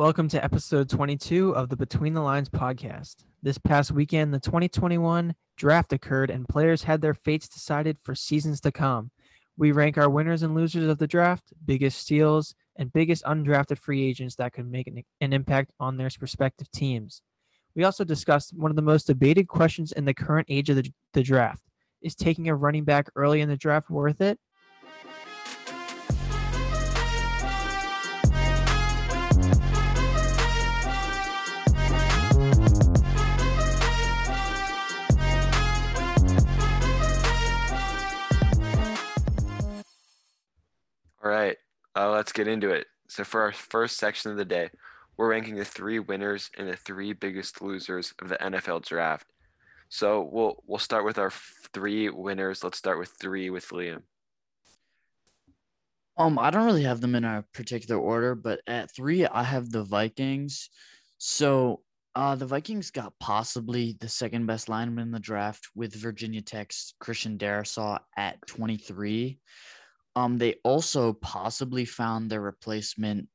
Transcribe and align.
Welcome 0.00 0.28
to 0.28 0.42
episode 0.42 0.88
22 0.88 1.54
of 1.54 1.68
the 1.68 1.76
Between 1.76 2.14
the 2.14 2.22
Lines 2.22 2.48
podcast. 2.48 3.16
This 3.42 3.58
past 3.58 3.92
weekend, 3.92 4.32
the 4.32 4.40
2021 4.40 5.34
draft 5.58 5.92
occurred 5.92 6.30
and 6.30 6.48
players 6.48 6.82
had 6.82 7.02
their 7.02 7.12
fates 7.12 7.48
decided 7.48 7.98
for 8.02 8.14
seasons 8.14 8.62
to 8.62 8.72
come. 8.72 9.10
We 9.58 9.72
rank 9.72 9.98
our 9.98 10.08
winners 10.08 10.42
and 10.42 10.54
losers 10.54 10.88
of 10.88 10.96
the 10.96 11.06
draft, 11.06 11.52
biggest 11.66 11.98
steals, 11.98 12.54
and 12.76 12.90
biggest 12.94 13.24
undrafted 13.24 13.76
free 13.76 14.02
agents 14.02 14.36
that 14.36 14.54
could 14.54 14.70
make 14.70 14.86
an, 14.86 15.02
an 15.20 15.34
impact 15.34 15.74
on 15.78 15.98
their 15.98 16.08
respective 16.18 16.70
teams. 16.70 17.20
We 17.76 17.84
also 17.84 18.02
discussed 18.02 18.56
one 18.56 18.70
of 18.70 18.76
the 18.76 18.80
most 18.82 19.06
debated 19.06 19.48
questions 19.48 19.92
in 19.92 20.06
the 20.06 20.14
current 20.14 20.46
age 20.48 20.70
of 20.70 20.76
the, 20.76 20.90
the 21.12 21.22
draft. 21.22 21.62
Is 22.00 22.14
taking 22.14 22.48
a 22.48 22.54
running 22.54 22.84
back 22.84 23.10
early 23.16 23.42
in 23.42 23.50
the 23.50 23.56
draft 23.58 23.90
worth 23.90 24.22
it? 24.22 24.40
Uh, 41.96 42.10
let's 42.10 42.32
get 42.32 42.48
into 42.48 42.70
it. 42.70 42.86
So 43.08 43.24
for 43.24 43.42
our 43.42 43.52
first 43.52 43.96
section 43.96 44.30
of 44.30 44.36
the 44.36 44.44
day, 44.44 44.70
we're 45.16 45.30
ranking 45.30 45.56
the 45.56 45.64
three 45.64 45.98
winners 45.98 46.50
and 46.56 46.68
the 46.68 46.76
three 46.76 47.12
biggest 47.12 47.60
losers 47.60 48.14
of 48.22 48.28
the 48.28 48.36
NFL 48.36 48.86
draft. 48.86 49.26
So 49.88 50.28
we'll 50.32 50.62
we'll 50.66 50.78
start 50.78 51.04
with 51.04 51.18
our 51.18 51.32
three 51.74 52.08
winners. 52.08 52.62
Let's 52.62 52.78
start 52.78 52.98
with 52.98 53.12
three 53.20 53.50
with 53.50 53.68
Liam. 53.68 54.02
Um, 56.16 56.38
I 56.38 56.50
don't 56.50 56.66
really 56.66 56.84
have 56.84 57.00
them 57.00 57.14
in 57.14 57.24
a 57.24 57.44
particular 57.54 58.00
order, 58.00 58.34
but 58.34 58.60
at 58.66 58.94
three, 58.94 59.26
I 59.26 59.42
have 59.42 59.70
the 59.70 59.82
Vikings. 59.82 60.68
So, 61.18 61.82
uh, 62.14 62.34
the 62.34 62.46
Vikings 62.46 62.90
got 62.90 63.14
possibly 63.20 63.96
the 64.00 64.08
second 64.08 64.46
best 64.46 64.68
lineman 64.68 65.04
in 65.04 65.10
the 65.12 65.18
draft 65.18 65.68
with 65.74 65.94
Virginia 65.94 66.42
Tech's 66.42 66.94
Christian 67.00 67.38
Darrisaw 67.38 68.00
at 68.16 68.36
23. 68.46 69.38
Um, 70.16 70.38
they 70.38 70.56
also 70.64 71.12
possibly 71.14 71.84
found 71.84 72.30
their 72.30 72.40
replacement 72.40 73.28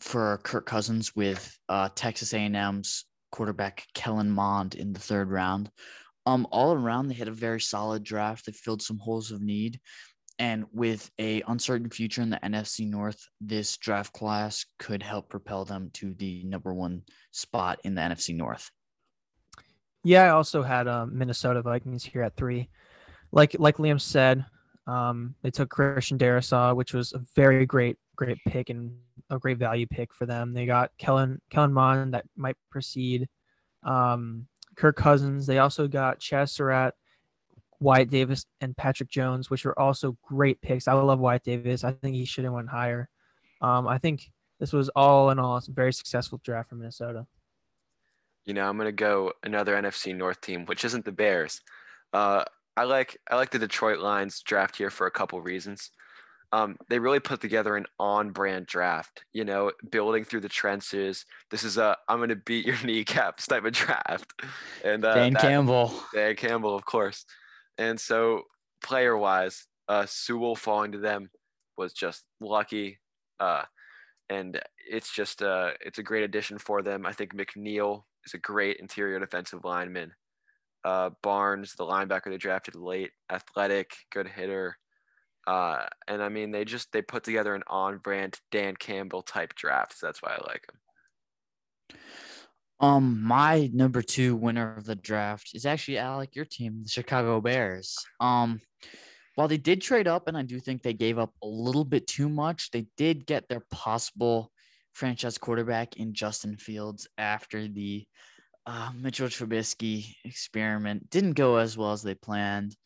for 0.00 0.40
Kirk 0.42 0.66
Cousins 0.66 1.14
with 1.14 1.56
uh, 1.68 1.90
Texas 1.94 2.32
A&M's 2.32 3.04
quarterback 3.30 3.86
Kellen 3.94 4.30
Mond 4.30 4.74
in 4.74 4.92
the 4.92 5.00
third 5.00 5.30
round. 5.30 5.70
Um, 6.24 6.46
all 6.50 6.72
around, 6.72 7.08
they 7.08 7.14
had 7.14 7.28
a 7.28 7.32
very 7.32 7.60
solid 7.60 8.02
draft. 8.02 8.46
They 8.46 8.52
filled 8.52 8.82
some 8.82 8.98
holes 8.98 9.30
of 9.30 9.40
need, 9.40 9.78
and 10.38 10.64
with 10.72 11.08
a 11.20 11.42
uncertain 11.46 11.90
future 11.90 12.22
in 12.22 12.30
the 12.30 12.40
NFC 12.42 12.88
North, 12.88 13.22
this 13.40 13.76
draft 13.76 14.12
class 14.12 14.66
could 14.78 15.02
help 15.02 15.28
propel 15.28 15.64
them 15.64 15.90
to 15.94 16.14
the 16.14 16.42
number 16.44 16.74
one 16.74 17.02
spot 17.30 17.78
in 17.84 17.94
the 17.94 18.02
NFC 18.02 18.34
North. 18.34 18.70
Yeah, 20.02 20.24
I 20.24 20.30
also 20.30 20.62
had 20.62 20.88
uh, 20.88 21.06
Minnesota 21.06 21.62
Vikings 21.62 22.04
here 22.04 22.22
at 22.22 22.36
three. 22.36 22.70
Like 23.32 23.56
like 23.58 23.76
Liam 23.76 24.00
said, 24.00 24.44
um, 24.86 25.34
they 25.42 25.50
took 25.50 25.68
Christian 25.68 26.18
Darrisaw, 26.18 26.76
which 26.76 26.94
was 26.94 27.12
a 27.12 27.20
very 27.34 27.66
great, 27.66 27.96
great 28.14 28.38
pick 28.46 28.70
and 28.70 28.92
a 29.30 29.38
great 29.38 29.58
value 29.58 29.86
pick 29.86 30.14
for 30.14 30.26
them. 30.26 30.52
They 30.52 30.66
got 30.66 30.92
Kellen 30.98 31.40
Kellen 31.50 31.72
Mond 31.72 32.14
that 32.14 32.24
might 32.36 32.56
proceed. 32.70 33.28
Um, 33.82 34.46
Kirk 34.76 34.96
Cousins. 34.96 35.46
They 35.46 35.58
also 35.58 35.88
got 35.88 36.20
Chazz 36.20 36.50
Surratt, 36.50 36.94
Wyatt 37.80 38.10
Davis, 38.10 38.46
and 38.60 38.76
Patrick 38.76 39.08
Jones, 39.08 39.50
which 39.50 39.64
were 39.64 39.78
also 39.78 40.16
great 40.22 40.60
picks. 40.60 40.86
I 40.86 40.92
love 40.92 41.18
Wyatt 41.18 41.42
Davis. 41.42 41.82
I 41.82 41.92
think 41.92 42.14
he 42.14 42.24
should 42.24 42.44
have 42.44 42.52
went 42.52 42.68
higher. 42.68 43.08
Um, 43.60 43.88
I 43.88 43.98
think 43.98 44.30
this 44.60 44.72
was 44.72 44.88
all 44.90 45.30
in 45.30 45.38
all 45.38 45.56
a 45.56 45.62
very 45.68 45.92
successful 45.92 46.40
draft 46.44 46.68
for 46.68 46.76
Minnesota. 46.76 47.26
You 48.44 48.54
know, 48.54 48.68
I'm 48.68 48.76
gonna 48.76 48.92
go 48.92 49.32
another 49.42 49.74
NFC 49.74 50.14
North 50.14 50.40
team, 50.40 50.66
which 50.66 50.84
isn't 50.84 51.04
the 51.04 51.12
Bears. 51.12 51.62
Uh, 52.12 52.44
I 52.76 52.84
like 52.84 53.18
I 53.30 53.36
like 53.36 53.50
the 53.50 53.58
Detroit 53.58 54.00
Lions 54.00 54.40
draft 54.42 54.76
here 54.76 54.90
for 54.90 55.06
a 55.06 55.10
couple 55.10 55.40
reasons. 55.40 55.90
Um, 56.52 56.76
they 56.88 56.98
really 56.98 57.18
put 57.18 57.40
together 57.40 57.76
an 57.76 57.86
on-brand 57.98 58.66
draft. 58.66 59.24
You 59.32 59.44
know, 59.44 59.72
building 59.90 60.24
through 60.24 60.40
the 60.40 60.48
trenches. 60.48 61.24
This 61.50 61.64
is 61.64 61.78
a 61.78 61.96
I'm 62.08 62.18
going 62.18 62.28
to 62.28 62.36
beat 62.36 62.66
your 62.66 62.76
kneecaps 62.84 63.46
type 63.46 63.64
of 63.64 63.72
draft. 63.72 64.32
And 64.84 65.04
uh, 65.04 65.14
Dan 65.14 65.32
that, 65.32 65.42
Campbell. 65.42 65.92
Dan 66.14 66.36
Campbell, 66.36 66.76
of 66.76 66.84
course. 66.84 67.24
And 67.78 68.00
so, 68.00 68.42
player-wise, 68.82 69.66
uh, 69.88 70.06
Sewell 70.06 70.56
falling 70.56 70.92
to 70.92 70.98
them 70.98 71.30
was 71.76 71.92
just 71.92 72.24
lucky. 72.40 72.98
Uh, 73.38 73.62
and 74.28 74.60
it's 74.90 75.12
just 75.12 75.42
uh, 75.42 75.70
it's 75.80 75.98
a 75.98 76.02
great 76.02 76.24
addition 76.24 76.58
for 76.58 76.82
them. 76.82 77.06
I 77.06 77.12
think 77.12 77.34
McNeill 77.34 78.04
is 78.24 78.34
a 78.34 78.38
great 78.38 78.78
interior 78.78 79.18
defensive 79.20 79.64
lineman. 79.64 80.12
Uh, 80.84 81.10
Barnes, 81.22 81.74
the 81.74 81.84
linebacker 81.84 82.30
they 82.30 82.38
drafted 82.38 82.76
late, 82.76 83.10
athletic, 83.30 83.90
good 84.12 84.28
hitter. 84.28 84.76
Uh, 85.46 85.86
and 86.08 86.22
I 86.22 86.28
mean, 86.28 86.50
they 86.50 86.64
just 86.64 86.90
they 86.92 87.02
put 87.02 87.24
together 87.24 87.54
an 87.54 87.62
on-brand 87.68 88.38
Dan 88.50 88.76
Campbell 88.76 89.22
type 89.22 89.54
draft. 89.54 89.98
So 89.98 90.06
that's 90.06 90.22
why 90.22 90.30
I 90.30 90.46
like 90.46 90.66
them. 90.66 91.98
Um, 92.78 93.22
my 93.22 93.70
number 93.72 94.02
two 94.02 94.36
winner 94.36 94.76
of 94.76 94.84
the 94.84 94.96
draft 94.96 95.52
is 95.54 95.64
actually 95.64 95.98
Alec, 95.98 96.36
your 96.36 96.44
team, 96.44 96.82
the 96.82 96.88
Chicago 96.88 97.40
Bears. 97.40 97.96
Um, 98.20 98.60
while 99.34 99.48
they 99.48 99.56
did 99.56 99.80
trade 99.80 100.08
up, 100.08 100.28
and 100.28 100.36
I 100.36 100.42
do 100.42 100.58
think 100.58 100.82
they 100.82 100.92
gave 100.92 101.18
up 101.18 101.32
a 101.42 101.46
little 101.46 101.84
bit 101.84 102.06
too 102.06 102.28
much, 102.28 102.70
they 102.70 102.86
did 102.96 103.26
get 103.26 103.48
their 103.48 103.62
possible 103.70 104.50
franchise 104.92 105.38
quarterback 105.38 105.96
in 105.96 106.14
Justin 106.14 106.56
Fields 106.56 107.06
after 107.18 107.68
the 107.68 108.06
uh, 108.66 108.90
Mitchell 108.94 109.28
Trubisky 109.28 110.14
experiment 110.24 111.08
didn't 111.10 111.34
go 111.34 111.56
as 111.56 111.78
well 111.78 111.92
as 111.92 112.02
they 112.02 112.14
planned. 112.14 112.76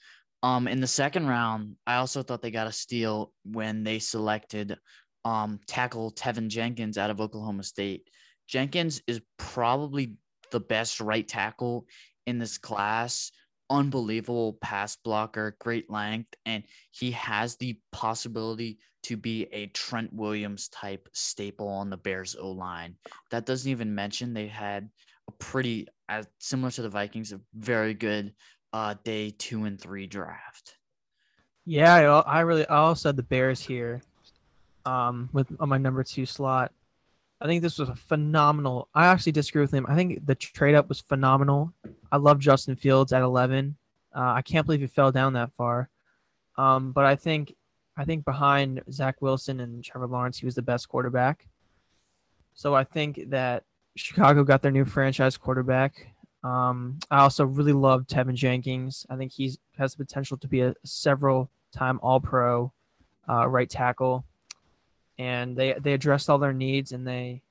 Um, 0.43 0.69
in 0.69 0.81
the 0.81 0.87
second 0.87 1.27
round, 1.27 1.77
I 1.87 1.97
also 1.97 2.23
thought 2.23 2.43
they 2.43 2.51
got 2.51 2.67
a 2.67 2.73
steal 2.73 3.33
when 3.45 3.83
they 3.83 3.99
selected 3.99 4.77
um, 5.25 5.59
tackle 5.67 6.13
Teven 6.13 6.49
Jenkins 6.49 6.99
out 6.99 7.11
of 7.11 7.21
Oklahoma 7.21 7.63
State. 7.63 8.09
Jenkins 8.49 9.03
is 9.07 9.21
probably 9.39 10.15
the 10.51 10.61
best 10.61 11.01
right 11.01 11.27
tackle 11.27 11.87
in 12.27 12.39
this 12.39 12.59
class. 12.59 13.31
Unbelievable 13.69 14.59
pass 14.61 14.97
blocker, 14.97 15.57
great 15.61 15.91
length, 15.91 16.35
and 16.45 16.65
he 16.91 17.13
has 17.13 17.57
the 17.57 17.79
possibility 17.93 18.79
to 19.03 19.17
be 19.17 19.47
a 19.53 19.67
Trent 19.69 20.13
Williams 20.13 20.69
type 20.69 21.09
staple 21.13 21.69
on 21.69 21.89
the 21.89 21.97
Bears 21.97 22.35
O 22.39 22.51
line. 22.51 22.97
That 23.31 23.47
doesn't 23.47 23.71
even 23.71 23.95
mention 23.95 24.35
they 24.35 24.49
had 24.49 24.91
pretty 25.39 25.87
as 26.09 26.27
similar 26.39 26.71
to 26.73 26.83
the 26.83 26.89
Vikings, 26.89 27.33
a 27.33 27.41
very 27.55 27.95
good 27.95 28.33
uh, 28.73 28.95
day 29.05 29.31
two 29.31 29.65
and 29.65 29.81
three 29.81 30.07
draft. 30.07 30.77
Yeah, 31.65 31.95
I, 31.95 32.39
I 32.39 32.41
really 32.41 32.67
I 32.69 32.77
also 32.77 33.09
had 33.09 33.17
the 33.17 33.23
Bears 33.23 33.61
here, 33.61 34.03
um, 34.85 35.29
with 35.33 35.49
on 35.61 35.69
my 35.69 35.79
number 35.79 36.03
two 36.03 36.27
slot. 36.27 36.73
I 37.41 37.47
think 37.47 37.63
this 37.63 37.79
was 37.79 37.89
a 37.89 37.95
phenomenal. 37.95 38.89
I 38.95 39.07
actually 39.07 39.33
disagree 39.33 39.63
with 39.63 39.73
him. 39.73 39.87
I 39.89 39.95
think 39.95 40.27
the 40.27 40.35
trade 40.35 40.75
up 40.75 40.89
was 40.89 41.01
phenomenal. 41.01 41.73
I 42.13 42.19
love 42.19 42.39
Justin 42.39 42.77
Fields 42.77 43.13
at 43.13 43.23
11. 43.23 43.77
Uh, 44.15 44.33
I 44.35 44.43
can't 44.43 44.67
believe 44.67 44.81
he 44.81 44.87
fell 44.87 45.11
down 45.11 45.33
that 45.35 45.53
far. 45.57 45.89
Um, 46.59 46.93
but 46.93 47.07
I 47.07 47.17
think 47.17 47.55
I 47.97 48.05
think 48.05 48.25
behind 48.25 48.83
Zach 48.91 49.23
Wilson 49.23 49.61
and 49.61 49.83
Trevor 49.83 50.07
Lawrence, 50.07 50.39
he 50.39 50.47
was 50.47 50.55
the 50.55 50.63
best 50.63 50.89
quarterback. 50.89 51.47
So 52.55 52.75
I 52.75 52.85
think 52.85 53.31
that 53.31 53.65
Chicago 53.97 54.45
got 54.45 54.63
their 54.63 54.71
new 54.71 54.85
franchise 54.85 55.37
quarterback. 55.37 56.15
Um, 56.43 56.99
I 57.11 57.21
also 57.21 57.45
really 57.45 57.73
love 57.73 58.07
Teven 58.07 58.35
Jenkins. 58.35 59.07
I 59.11 59.17
think 59.17 59.33
he 59.33 59.53
has 59.77 59.95
the 59.95 60.05
potential 60.05 60.37
to 60.39 60.49
be 60.49 60.61
a 60.61 60.75
several 60.85 61.51
time 61.73 62.01
All 62.03 62.21
Pro 62.21 62.73
uh, 63.29 63.47
right 63.47 63.69
tackle, 63.69 64.25
and 65.19 65.57
they 65.57 65.75
they 65.81 65.93
addressed 65.93 66.31
all 66.31 66.39
their 66.39 66.53
needs 66.53 66.93
and 66.93 67.07
they 67.07 67.43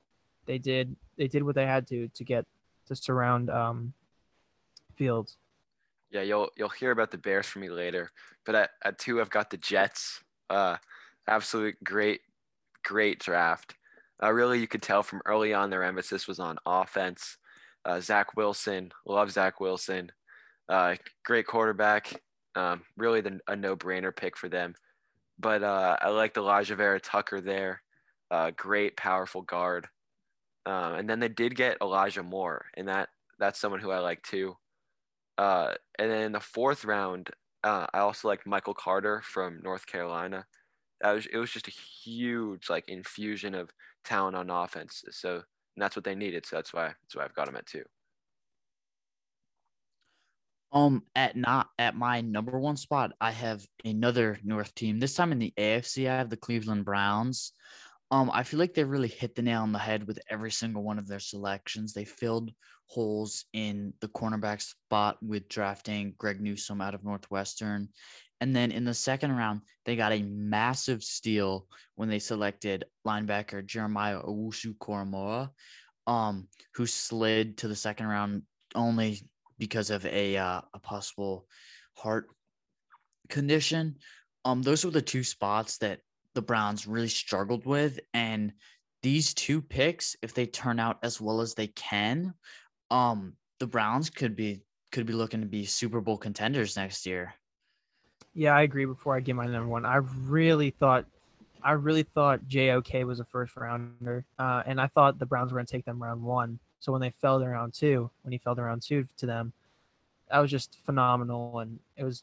they 0.46 0.58
did 0.58 0.96
they 1.16 1.28
did 1.28 1.42
what 1.42 1.54
they 1.54 1.66
had 1.66 1.86
to 1.88 2.08
to 2.08 2.24
get 2.24 2.46
to 2.86 2.96
surround 2.96 3.50
um, 3.50 3.92
Fields. 4.96 5.36
Yeah, 6.10 6.22
you'll 6.22 6.50
you'll 6.56 6.68
hear 6.68 6.90
about 6.90 7.12
the 7.12 7.18
Bears 7.18 7.46
from 7.46 7.62
me 7.62 7.70
later, 7.70 8.10
but 8.44 8.54
at, 8.54 8.70
at 8.84 8.98
two 8.98 9.20
I've 9.20 9.30
got 9.30 9.50
the 9.50 9.56
Jets. 9.56 10.22
Uh, 10.48 10.76
absolute 11.28 11.76
great 11.84 12.22
great 12.82 13.20
draft. 13.20 13.76
Uh, 14.22 14.30
really, 14.32 14.58
you 14.58 14.68
could 14.68 14.82
tell 14.82 15.02
from 15.02 15.22
early 15.24 15.54
on 15.54 15.70
their 15.70 15.82
emphasis 15.82 16.28
was 16.28 16.38
on 16.38 16.58
offense. 16.66 17.38
Uh, 17.84 18.00
Zach 18.00 18.36
Wilson, 18.36 18.92
love 19.06 19.30
Zach 19.30 19.60
Wilson, 19.60 20.12
uh, 20.68 20.96
great 21.24 21.46
quarterback. 21.46 22.20
Um, 22.54 22.82
really, 22.96 23.20
the, 23.22 23.40
a 23.48 23.56
no-brainer 23.56 24.14
pick 24.14 24.36
for 24.36 24.48
them. 24.48 24.74
But 25.38 25.62
uh, 25.62 25.96
I 26.00 26.10
liked 26.10 26.36
Alijah 26.36 26.76
Vera-Tucker 26.76 27.40
there, 27.40 27.82
uh, 28.30 28.50
great, 28.56 28.96
powerful 28.96 29.42
guard. 29.42 29.88
Um, 30.66 30.94
and 30.96 31.08
then 31.08 31.20
they 31.20 31.28
did 31.28 31.56
get 31.56 31.78
Elijah 31.80 32.22
Moore, 32.22 32.66
and 32.76 32.86
that 32.88 33.08
that's 33.38 33.58
someone 33.58 33.80
who 33.80 33.90
I 33.90 34.00
like 34.00 34.22
too. 34.22 34.56
Uh, 35.38 35.72
and 35.98 36.10
then 36.10 36.24
in 36.24 36.32
the 36.32 36.40
fourth 36.40 36.84
round, 36.84 37.30
I 37.64 37.86
also 37.94 38.28
like 38.28 38.46
Michael 38.46 38.74
Carter 38.74 39.22
from 39.24 39.60
North 39.62 39.86
Carolina. 39.86 40.44
Was, 41.02 41.26
it 41.32 41.38
was 41.38 41.50
just 41.50 41.68
a 41.68 41.70
huge 41.70 42.68
like 42.68 42.88
infusion 42.88 43.54
of 43.54 43.70
talent 44.04 44.36
on 44.36 44.50
offense. 44.50 45.04
So 45.10 45.42
that's 45.76 45.96
what 45.96 46.04
they 46.04 46.14
needed. 46.14 46.46
So 46.46 46.56
that's 46.56 46.72
why 46.72 46.86
that's 46.86 47.16
why 47.16 47.24
I've 47.24 47.34
got 47.34 47.46
them 47.46 47.56
at 47.56 47.66
two. 47.66 47.84
Um, 50.72 51.02
at 51.16 51.36
not 51.36 51.68
at 51.78 51.96
my 51.96 52.20
number 52.20 52.58
one 52.58 52.76
spot, 52.76 53.12
I 53.20 53.32
have 53.32 53.64
another 53.84 54.38
North 54.44 54.72
team. 54.74 55.00
This 55.00 55.14
time 55.14 55.32
in 55.32 55.40
the 55.40 55.52
AFC, 55.58 56.08
I 56.08 56.16
have 56.16 56.30
the 56.30 56.36
Cleveland 56.36 56.84
Browns. 56.84 57.52
Um, 58.12 58.30
I 58.32 58.42
feel 58.42 58.58
like 58.58 58.74
they 58.74 58.84
really 58.84 59.08
hit 59.08 59.34
the 59.34 59.42
nail 59.42 59.62
on 59.62 59.72
the 59.72 59.78
head 59.78 60.06
with 60.06 60.18
every 60.28 60.50
single 60.50 60.82
one 60.82 60.98
of 60.98 61.08
their 61.08 61.20
selections. 61.20 61.92
They 61.92 62.04
filled 62.04 62.52
holes 62.86 63.44
in 63.52 63.94
the 64.00 64.08
cornerback 64.08 64.60
spot 64.60 65.16
with 65.22 65.48
drafting 65.48 66.14
Greg 66.18 66.40
Newsome 66.40 66.80
out 66.80 66.94
of 66.94 67.04
Northwestern. 67.04 67.88
And 68.40 68.56
then 68.56 68.72
in 68.72 68.84
the 68.84 68.94
second 68.94 69.36
round, 69.36 69.60
they 69.84 69.96
got 69.96 70.12
a 70.12 70.22
massive 70.22 71.04
steal 71.04 71.66
when 71.96 72.08
they 72.08 72.18
selected 72.18 72.84
linebacker 73.06 73.64
Jeremiah 73.64 74.20
Owusu 74.22 74.76
Koramoah, 74.78 75.50
um, 76.06 76.48
who 76.74 76.86
slid 76.86 77.58
to 77.58 77.68
the 77.68 77.76
second 77.76 78.06
round 78.06 78.42
only 78.74 79.20
because 79.58 79.90
of 79.90 80.06
a 80.06 80.36
uh, 80.36 80.62
a 80.72 80.78
possible 80.78 81.46
heart 81.94 82.28
condition. 83.28 83.96
Um, 84.44 84.62
those 84.62 84.84
were 84.84 84.90
the 84.90 85.02
two 85.02 85.22
spots 85.22 85.76
that 85.78 86.00
the 86.34 86.42
Browns 86.42 86.86
really 86.86 87.08
struggled 87.08 87.66
with, 87.66 88.00
and 88.14 88.52
these 89.02 89.34
two 89.34 89.60
picks, 89.60 90.16
if 90.22 90.34
they 90.34 90.46
turn 90.46 90.80
out 90.80 90.98
as 91.02 91.20
well 91.20 91.40
as 91.40 91.54
they 91.54 91.68
can, 91.68 92.34
um, 92.90 93.34
the 93.58 93.66
Browns 93.66 94.08
could 94.08 94.34
be 94.34 94.62
could 94.92 95.06
be 95.06 95.12
looking 95.12 95.40
to 95.40 95.46
be 95.46 95.64
Super 95.66 96.00
Bowl 96.00 96.16
contenders 96.16 96.76
next 96.76 97.06
year. 97.06 97.34
Yeah, 98.34 98.54
I 98.54 98.62
agree. 98.62 98.84
Before 98.84 99.16
I 99.16 99.20
give 99.20 99.36
my 99.36 99.46
number 99.46 99.68
one, 99.68 99.84
I 99.84 99.96
really 99.96 100.70
thought, 100.70 101.04
I 101.62 101.72
really 101.72 102.04
thought 102.04 102.46
JOK 102.48 103.04
was 103.04 103.20
a 103.20 103.24
first 103.24 103.56
rounder, 103.56 104.24
uh, 104.38 104.62
and 104.66 104.80
I 104.80 104.86
thought 104.86 105.18
the 105.18 105.26
Browns 105.26 105.52
were 105.52 105.58
going 105.58 105.66
to 105.66 105.72
take 105.72 105.84
them 105.84 106.02
round 106.02 106.22
one. 106.22 106.58
So 106.78 106.92
when 106.92 107.00
they 107.00 107.10
fell 107.10 107.40
to 107.40 107.46
round 107.46 107.74
two, 107.74 108.10
when 108.22 108.32
he 108.32 108.38
fell 108.38 108.56
to 108.56 108.62
round 108.62 108.82
two 108.82 109.06
to 109.18 109.26
them, 109.26 109.52
that 110.30 110.38
was 110.38 110.50
just 110.50 110.78
phenomenal, 110.86 111.58
and 111.58 111.78
it 111.96 112.04
was 112.04 112.22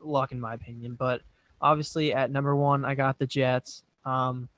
luck 0.00 0.32
in 0.32 0.40
my 0.40 0.54
opinion. 0.54 0.94
But 0.94 1.22
obviously 1.60 2.12
at 2.12 2.30
number 2.30 2.54
one, 2.54 2.84
I 2.84 2.94
got 2.94 3.18
the 3.18 3.26
Jets. 3.26 3.82
Um, 4.04 4.48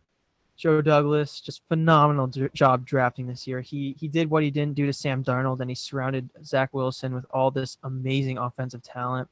Joe 0.57 0.81
Douglas, 0.81 1.41
just 1.41 1.63
phenomenal 1.69 2.27
d- 2.27 2.49
job 2.55 2.87
drafting 2.87 3.27
this 3.27 3.47
year. 3.47 3.61
He 3.61 3.95
he 4.01 4.09
did 4.09 4.31
what 4.31 4.43
he 4.43 4.51
didn't 4.51 4.75
do 4.75 4.87
to 4.87 4.93
Sam 4.93 5.23
Darnold, 5.23 5.61
and 5.61 5.71
he 5.71 5.75
surrounded 5.75 6.31
Zach 6.43 6.73
Wilson 6.73 7.15
with 7.15 7.27
all 7.31 7.51
this 7.51 7.77
amazing 7.85 8.39
offensive 8.39 8.83
talent. 8.83 9.29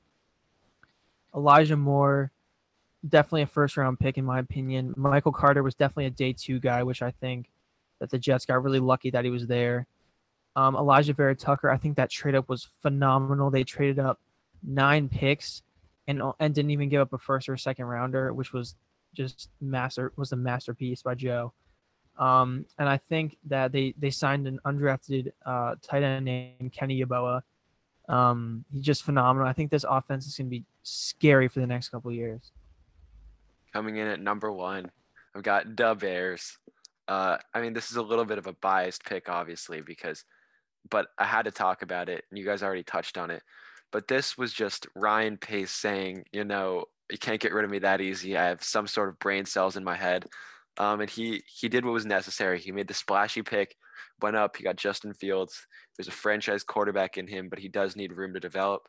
Elijah 1.35 1.77
Moore, 1.77 2.31
definitely 3.09 3.43
a 3.43 3.47
first 3.47 3.77
round 3.77 3.99
pick 3.99 4.19
in 4.19 4.25
my 4.25 4.39
opinion. 4.39 4.95
Michael 4.97 5.33
Carter 5.33 5.63
was 5.63 5.75
definitely 5.75 6.07
a 6.07 6.11
day 6.11 6.33
two 6.33 6.61
guy, 6.61 6.83
which 6.83 7.03
I 7.03 7.11
think 7.11 7.51
that 8.01 8.11
the 8.11 8.19
Jets 8.19 8.47
got 8.47 8.63
really 8.63 8.81
lucky 8.81 9.11
that 9.11 9.25
he 9.25 9.31
was 9.31 9.47
there. 9.47 9.87
Um, 10.57 10.75
Alijah 10.77 11.17
Vera 11.17 11.35
Tucker, 11.35 11.71
I 11.71 11.77
think 11.77 11.97
that 11.97 12.11
trade 12.11 12.35
up 12.35 12.49
was 12.49 12.69
phenomenal. 12.81 13.51
They 13.51 13.65
traded 13.65 13.99
up 13.99 14.21
nine 14.63 15.09
picks 15.09 15.63
and 16.07 16.23
and 16.39 16.55
didn't 16.55 16.71
even 16.71 16.89
give 16.89 17.01
up 17.01 17.13
a 17.13 17.19
first 17.19 17.49
or 17.49 17.55
a 17.55 17.59
second 17.59 17.87
rounder, 17.87 18.33
which 18.33 18.53
was 18.53 18.77
just 19.15 19.51
master 19.61 20.13
was 20.17 20.33
a 20.33 20.37
masterpiece 20.37 21.03
by 21.03 21.15
Joe. 21.15 21.53
Um, 22.19 22.67
and 22.79 22.89
I 22.89 22.99
think 22.99 23.37
that 23.47 23.73
they 23.73 23.95
they 23.99 24.11
signed 24.11 24.47
an 24.47 24.61
undrafted 24.65 25.33
uh, 25.45 25.75
tight 25.83 26.03
end 26.03 26.25
named 26.25 26.73
Kenny 26.73 27.03
Yeboah. 27.03 27.43
Um, 28.09 28.65
he's 28.73 28.85
just 28.85 29.03
phenomenal. 29.03 29.49
I 29.49 29.53
think 29.53 29.71
this 29.71 29.85
offense 29.89 30.27
is 30.27 30.37
going 30.37 30.47
to 30.47 30.51
be 30.51 30.65
scary 30.85 31.49
for 31.49 31.61
the 31.61 31.67
next 31.67 31.89
couple 31.89 32.13
years. 32.13 32.53
Coming 33.73 33.97
in 33.97 34.07
at 34.07 34.21
number 34.21 34.53
one, 34.53 34.91
I've 35.35 35.43
got 35.43 35.77
the 35.77 35.95
Bears. 35.95 36.57
Uh, 37.09 37.39
I 37.53 37.61
mean, 37.61 37.73
this 37.73 37.91
is 37.91 37.97
a 37.97 38.03
little 38.03 38.25
bit 38.25 38.39
of 38.39 38.47
a 38.47 38.53
biased 38.53 39.05
pick, 39.05 39.29
obviously, 39.29 39.81
because, 39.81 40.25
but 40.89 41.09
I 41.19 41.25
had 41.25 41.47
to 41.47 41.51
talk 41.51 41.83
about 41.83 42.09
it, 42.09 42.25
and 42.31 42.39
you 42.39 42.45
guys 42.45 42.63
already 42.63 42.85
touched 42.85 43.19
on 43.19 43.31
it. 43.31 43.43
But 43.91 44.09
this 44.09 44.39
was 44.39 44.53
just 44.53 44.87
Ryan 44.95 45.37
Pace 45.37 45.73
saying, 45.73 46.25
you 46.33 46.45
know, 46.45 46.85
you 47.11 47.19
can't 47.19 47.41
get 47.41 47.53
rid 47.53 47.65
of 47.65 47.71
me 47.71 47.81
that 47.81 48.01
easy. 48.01 48.37
I 48.37 48.47
have 48.47 48.63
some 48.63 48.87
sort 48.87 49.09
of 49.09 49.19
brain 49.19 49.45
cells 49.45 49.77
in 49.77 49.85
my 49.85 49.97
head. 49.97 50.27
Um, 50.79 51.01
and 51.01 51.11
he 51.11 51.43
he 51.47 51.69
did 51.69 51.85
what 51.85 51.93
was 51.93 52.07
necessary. 52.07 52.59
He 52.59 52.73
made 52.73 52.89
the 52.89 52.95
splashy 52.95 53.43
pick, 53.43 53.77
went 54.21 54.37
up. 54.37 54.57
He 54.57 54.65
got 54.65 54.77
Justin 54.77 55.15
Fields. 55.15 55.67
There's 55.97 56.09
a 56.09 56.13
franchise 56.13 56.65
quarterback 56.65 57.17
in 57.17 57.29
him, 57.29 57.49
but 57.49 57.61
he 57.61 57.69
does 57.69 57.95
need 57.95 58.13
room 58.13 58.35
to 58.35 58.41
develop. 58.41 58.89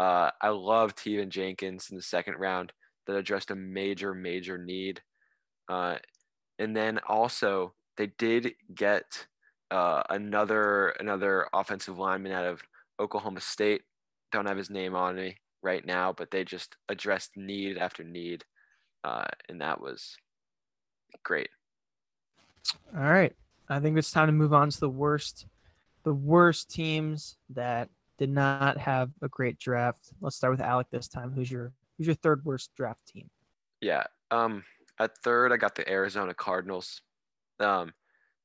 Uh, 0.00 0.30
I 0.40 0.48
love 0.48 0.94
Teven 0.94 1.28
Jenkins 1.28 1.90
in 1.90 1.96
the 1.96 2.02
second 2.02 2.36
round 2.36 2.72
that 3.06 3.16
addressed 3.16 3.50
a 3.50 3.54
major, 3.54 4.14
major 4.14 4.56
need. 4.56 5.02
Uh, 5.68 5.96
and 6.58 6.74
then 6.74 7.00
also 7.06 7.74
they 7.98 8.06
did 8.16 8.54
get 8.74 9.26
uh, 9.70 10.02
another 10.08 10.88
another 11.00 11.48
offensive 11.52 11.98
lineman 11.98 12.32
out 12.32 12.46
of 12.46 12.62
Oklahoma 12.98 13.42
State. 13.42 13.82
Don't 14.32 14.48
have 14.48 14.56
his 14.56 14.70
name 14.70 14.94
on 14.94 15.16
me 15.16 15.36
right 15.62 15.84
now, 15.84 16.14
but 16.14 16.30
they 16.30 16.44
just 16.44 16.76
addressed 16.88 17.36
need 17.36 17.76
after 17.76 18.02
need, 18.02 18.42
uh, 19.04 19.26
and 19.50 19.60
that 19.60 19.82
was 19.82 20.16
great. 21.24 21.50
All 22.96 23.02
right, 23.02 23.36
I 23.68 23.80
think 23.80 23.98
it's 23.98 24.10
time 24.10 24.28
to 24.28 24.32
move 24.32 24.54
on 24.54 24.70
to 24.70 24.80
the 24.80 24.88
worst, 24.88 25.44
the 26.04 26.14
worst 26.14 26.70
teams 26.70 27.36
that 27.50 27.90
did 28.20 28.30
not 28.30 28.78
have 28.78 29.10
a 29.22 29.28
great 29.28 29.58
draft. 29.58 30.12
Let's 30.20 30.36
start 30.36 30.52
with 30.52 30.60
Alec 30.60 30.86
this 30.90 31.08
time. 31.08 31.32
Who's 31.32 31.50
your 31.50 31.72
who's 31.98 32.06
your 32.06 32.14
third 32.16 32.44
worst 32.44 32.70
draft 32.76 33.00
team? 33.08 33.28
Yeah, 33.80 34.04
um, 34.30 34.62
at 35.00 35.18
third 35.24 35.52
I 35.52 35.56
got 35.56 35.74
the 35.74 35.90
Arizona 35.90 36.34
Cardinals. 36.34 37.00
Um, 37.58 37.92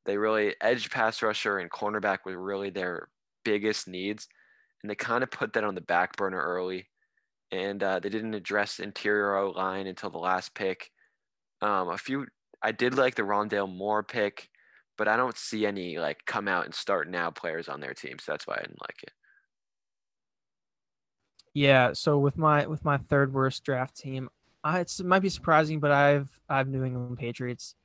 they 0.06 0.18
really 0.18 0.56
edge 0.62 0.90
pass 0.90 1.22
rusher 1.22 1.60
and 1.60 1.70
cornerback 1.70 2.20
were 2.26 2.42
really 2.42 2.70
their 2.72 3.10
biggest 3.44 3.88
needs, 3.88 4.28
and 4.82 4.90
they 4.90 4.96
kind 4.96 5.24
of 5.24 5.30
put 5.30 5.54
that 5.54 5.64
on 5.64 5.76
the 5.76 5.82
back 5.82 6.16
burner 6.16 6.42
early 6.42 6.88
and 7.52 7.84
uh, 7.84 8.00
they 8.00 8.10
didn't 8.10 8.34
address 8.34 8.80
interior 8.80 9.36
O 9.36 9.52
line 9.52 9.88
until 9.88 10.10
the 10.10 10.18
last 10.18 10.56
pick. 10.56 10.90
Um, 11.62 11.90
a 11.90 11.98
few, 11.98 12.28
I 12.62 12.72
did 12.72 12.98
like 12.98 13.16
the 13.16 13.24
Rondale 13.24 13.72
Moore 13.74 14.04
pick, 14.04 14.50
but 14.98 15.08
I 15.08 15.16
don't 15.16 15.38
see 15.38 15.66
any 15.66 15.98
like 15.98 16.26
come 16.26 16.48
out 16.48 16.66
and 16.66 16.74
start 16.74 17.10
now 17.10 17.30
players 17.32 17.70
on 17.70 17.80
their 17.80 17.94
team, 17.94 18.18
so 18.20 18.32
that's 18.32 18.48
why 18.48 18.56
I 18.56 18.62
didn't 18.62 18.82
like 18.82 19.04
it. 19.04 19.12
Yeah, 21.56 21.94
so 21.94 22.20
with 22.20 22.38
my 22.38 22.68
with 22.68 22.84
my 22.84 22.98
third 22.98 23.34
worst 23.34 23.64
draft 23.64 23.96
team, 23.96 24.30
I, 24.62 24.82
it 24.82 24.92
might 25.06 25.22
be 25.22 25.30
surprising, 25.30 25.80
but 25.80 25.90
I've 25.90 26.30
I've 26.50 26.68
New 26.68 26.84
England 26.84 27.18
Patriots. 27.18 27.76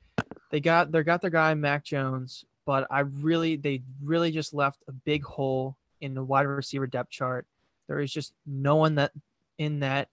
They 0.51 0.59
got 0.59 0.91
they 0.91 1.01
got 1.03 1.21
their 1.21 1.29
guy 1.29 1.53
Mac 1.53 1.85
Jones, 1.85 2.43
but 2.65 2.85
I 2.91 2.99
really 2.99 3.55
they 3.55 3.81
really 4.03 4.29
just 4.29 4.53
left 4.53 4.83
a 4.89 4.91
big 4.91 5.23
hole 5.23 5.77
in 6.01 6.13
the 6.13 6.23
wide 6.23 6.47
receiver 6.47 6.85
depth 6.85 7.11
chart. 7.11 7.47
There 7.87 8.01
is 8.01 8.11
just 8.11 8.33
no 8.45 8.75
one 8.75 8.95
that 8.95 9.13
in 9.57 9.79
that 9.79 10.09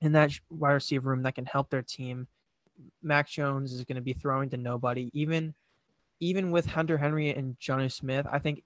in 0.00 0.10
that 0.12 0.32
wide 0.50 0.72
receiver 0.72 1.10
room 1.10 1.22
that 1.22 1.36
can 1.36 1.46
help 1.46 1.70
their 1.70 1.82
team. 1.82 2.26
Mac 3.00 3.28
Jones 3.28 3.72
is 3.72 3.84
going 3.84 3.94
to 3.94 4.02
be 4.02 4.12
throwing 4.12 4.50
to 4.50 4.56
nobody. 4.56 5.08
Even 5.12 5.54
even 6.18 6.50
with 6.50 6.66
Hunter 6.66 6.98
Henry 6.98 7.30
and 7.30 7.56
Jonnu 7.60 7.92
Smith, 7.92 8.26
I 8.28 8.40
think 8.40 8.64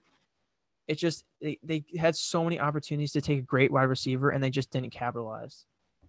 it 0.87 0.95
just 0.95 1.25
they, 1.41 1.59
they 1.63 1.83
had 1.97 2.15
so 2.15 2.43
many 2.43 2.59
opportunities 2.59 3.11
to 3.13 3.21
take 3.21 3.39
a 3.39 3.43
great 3.43 3.71
wide 3.71 3.83
receiver 3.83 4.29
and 4.29 4.43
they 4.43 4.49
just 4.49 4.71
didn't 4.71 4.91
capitalize. 4.91 5.65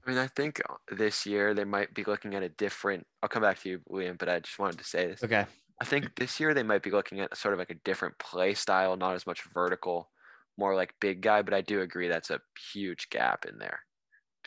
I 0.06 0.10
mean, 0.10 0.18
I 0.18 0.28
think 0.28 0.62
this 0.90 1.26
year 1.26 1.52
they 1.54 1.64
might 1.64 1.92
be 1.94 2.04
looking 2.04 2.34
at 2.34 2.42
a 2.42 2.48
different. 2.48 3.06
I'll 3.22 3.28
come 3.28 3.42
back 3.42 3.60
to 3.60 3.68
you, 3.68 3.80
William, 3.88 4.16
but 4.18 4.28
I 4.28 4.40
just 4.40 4.58
wanted 4.58 4.78
to 4.78 4.84
say 4.84 5.06
this. 5.06 5.22
Okay. 5.22 5.44
I 5.80 5.84
think 5.84 6.14
this 6.16 6.40
year 6.40 6.54
they 6.54 6.62
might 6.62 6.82
be 6.82 6.90
looking 6.90 7.20
at 7.20 7.36
sort 7.36 7.54
of 7.54 7.58
like 7.58 7.70
a 7.70 7.74
different 7.84 8.18
play 8.18 8.54
style, 8.54 8.96
not 8.96 9.14
as 9.14 9.26
much 9.26 9.42
vertical, 9.52 10.10
more 10.56 10.74
like 10.74 10.94
big 11.00 11.20
guy. 11.20 11.42
But 11.42 11.54
I 11.54 11.60
do 11.60 11.82
agree 11.82 12.08
that's 12.08 12.30
a 12.30 12.40
huge 12.72 13.10
gap 13.10 13.44
in 13.44 13.58
there 13.58 13.80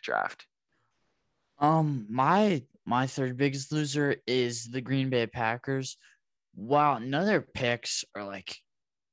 draft? 0.01 0.45
Um, 1.59 2.07
my 2.09 2.63
my 2.85 3.07
third 3.07 3.37
biggest 3.37 3.71
loser 3.71 4.15
is 4.25 4.65
the 4.65 4.81
Green 4.81 5.09
Bay 5.09 5.27
Packers. 5.27 5.97
While 6.55 6.99
none 6.99 7.21
of 7.21 7.27
their 7.27 7.41
picks 7.41 8.03
are 8.15 8.25
like 8.25 8.57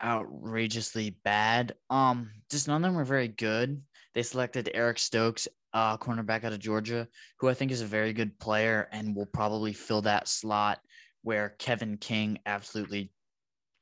outrageously 0.02 1.16
bad, 1.24 1.74
um, 1.90 2.30
just 2.50 2.68
none 2.68 2.84
of 2.84 2.88
them 2.90 2.96
were 2.96 3.04
very 3.04 3.28
good. 3.28 3.82
They 4.14 4.22
selected 4.22 4.70
Eric 4.74 4.98
Stokes, 4.98 5.48
uh, 5.72 5.96
cornerback 5.98 6.44
out 6.44 6.52
of 6.52 6.58
Georgia, 6.58 7.08
who 7.38 7.48
I 7.48 7.54
think 7.54 7.70
is 7.70 7.82
a 7.82 7.86
very 7.86 8.12
good 8.12 8.38
player 8.38 8.88
and 8.92 9.14
will 9.14 9.26
probably 9.26 9.72
fill 9.72 10.02
that 10.02 10.28
slot 10.28 10.80
where 11.22 11.54
Kevin 11.58 11.96
King 11.98 12.38
absolutely 12.46 13.12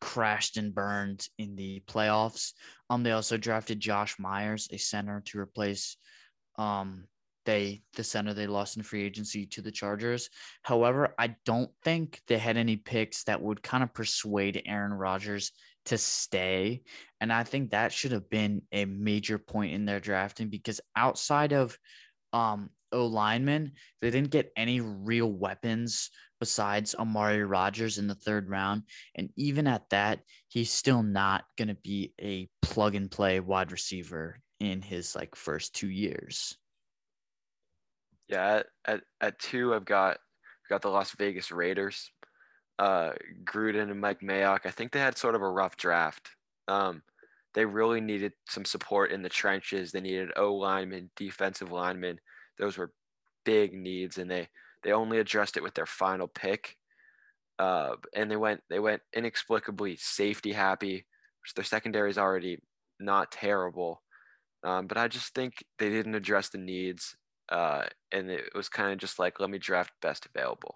crashed 0.01 0.57
and 0.57 0.75
burned 0.75 1.29
in 1.39 1.57
the 1.57 1.83
playoffs. 1.87 2.53
Um, 2.91 3.03
they 3.03 3.13
also 3.13 3.37
drafted 3.37 3.81
Josh 3.81 4.19
Myers, 4.19 4.69
a 4.73 4.79
center, 4.79 5.23
to 5.27 5.39
replace 5.39 5.97
um, 6.59 7.05
they 7.45 7.83
the 7.95 8.05
center 8.05 8.35
they 8.35 8.47
lost 8.47 8.77
in 8.77 8.83
free 8.83 9.05
agency 9.05 9.47
to 9.47 9.63
the 9.63 9.71
Chargers. 9.71 10.29
However, 10.63 11.15
I 11.19 11.37
don't 11.47 11.71
think 11.85 12.21
they 12.27 12.39
had 12.39 12.57
any 12.57 12.77
picks 12.77 13.25
that 13.25 13.41
would 13.41 13.63
kind 13.63 13.83
of 13.83 13.95
persuade 13.95 14.63
Aaron 14.67 14.93
Rodgers 14.93 15.53
to 15.87 15.99
stay, 15.99 16.83
and 17.21 17.33
I 17.33 17.45
think 17.45 17.71
that 17.71 17.93
should 17.93 18.13
have 18.13 18.29
been 18.31 18.63
a 18.73 18.85
major 18.85 19.39
point 19.39 19.75
in 19.75 19.85
their 19.85 20.01
drafting 20.01 20.49
because 20.49 20.81
outside 20.97 21.53
of 21.53 21.79
um, 22.33 22.71
O 22.93 23.07
linemen. 23.07 23.73
They 24.01 24.11
didn't 24.11 24.31
get 24.31 24.53
any 24.57 24.81
real 24.81 25.31
weapons 25.31 26.11
besides 26.41 26.95
Amari 26.95 27.45
Rogers 27.45 27.99
in 27.99 28.07
the 28.07 28.15
third 28.15 28.49
round. 28.49 28.83
And 29.15 29.31
even 29.37 29.67
at 29.67 29.89
that, 29.91 30.21
he's 30.49 30.71
still 30.71 31.03
not 31.03 31.45
going 31.57 31.69
to 31.69 31.75
be 31.75 32.13
a 32.21 32.49
plug 32.63 32.95
and 32.95 33.11
play 33.11 33.41
wide 33.41 33.73
receiver 33.73 34.41
in 34.61 34.83
his 34.83 35.15
like 35.15 35.35
first 35.35 35.75
two 35.75 35.91
years. 35.91 36.57
Yeah, 38.29 38.57
at, 38.57 38.67
at, 38.87 39.01
at 39.21 39.39
two, 39.39 39.75
I've 39.75 39.85
got 39.85 40.19
got 40.69 40.83
the 40.83 40.89
Las 40.89 41.15
Vegas 41.17 41.53
Raiders. 41.53 42.11
Uh, 42.79 43.13
Gruden 43.45 43.91
and 43.91 44.01
Mike 44.01 44.21
Mayock. 44.21 44.61
I 44.67 44.71
think 44.71 44.93
they 44.93 45.01
had 45.01 45.17
sort 45.17 45.35
of 45.35 45.43
a 45.43 45.49
rough 45.49 45.77
draft. 45.77 46.29
Um, 46.69 47.03
they 47.55 47.65
really 47.65 48.03
needed 48.03 48.35
some 48.47 48.67
support 48.67 49.13
in 49.13 49.23
the 49.23 49.31
trenches. 49.31 49.91
They 49.91 50.01
needed 50.03 50.31
O 50.37 50.55
linemen, 50.55 51.11
defensive 51.17 51.73
linemen. 51.73 52.21
Those 52.59 52.77
were 52.77 52.93
big 53.45 53.73
needs, 53.73 54.19
and 54.19 54.31
they 54.31 54.49
they 54.83 54.93
only 54.93 55.19
addressed 55.19 55.57
it 55.57 55.63
with 55.63 55.75
their 55.75 55.87
final 55.87 56.29
pick. 56.29 56.77
Uh, 57.59 57.97
and 58.15 58.31
they 58.31 58.37
went 58.37 58.63
they 58.69 58.79
went 58.79 59.01
inexplicably 59.15 59.97
safety 59.97 60.53
happy, 60.53 61.07
which 61.43 61.55
their 61.55 61.65
secondary 61.65 62.11
is 62.11 62.19
already 62.19 62.59
not 63.01 63.33
terrible. 63.33 64.03
Um, 64.63 64.87
but 64.87 64.99
I 64.99 65.09
just 65.09 65.35
think 65.35 65.65
they 65.79 65.89
didn't 65.89 66.15
address 66.15 66.51
the 66.51 66.59
needs, 66.59 67.17
uh, 67.49 67.85
and 68.13 68.31
it 68.31 68.51
was 68.55 68.69
kind 68.69 68.93
of 68.93 68.99
just 68.99 69.19
like 69.19 69.41
let 69.41 69.49
me 69.49 69.59
draft 69.59 69.93
best 70.03 70.27
available. 70.27 70.75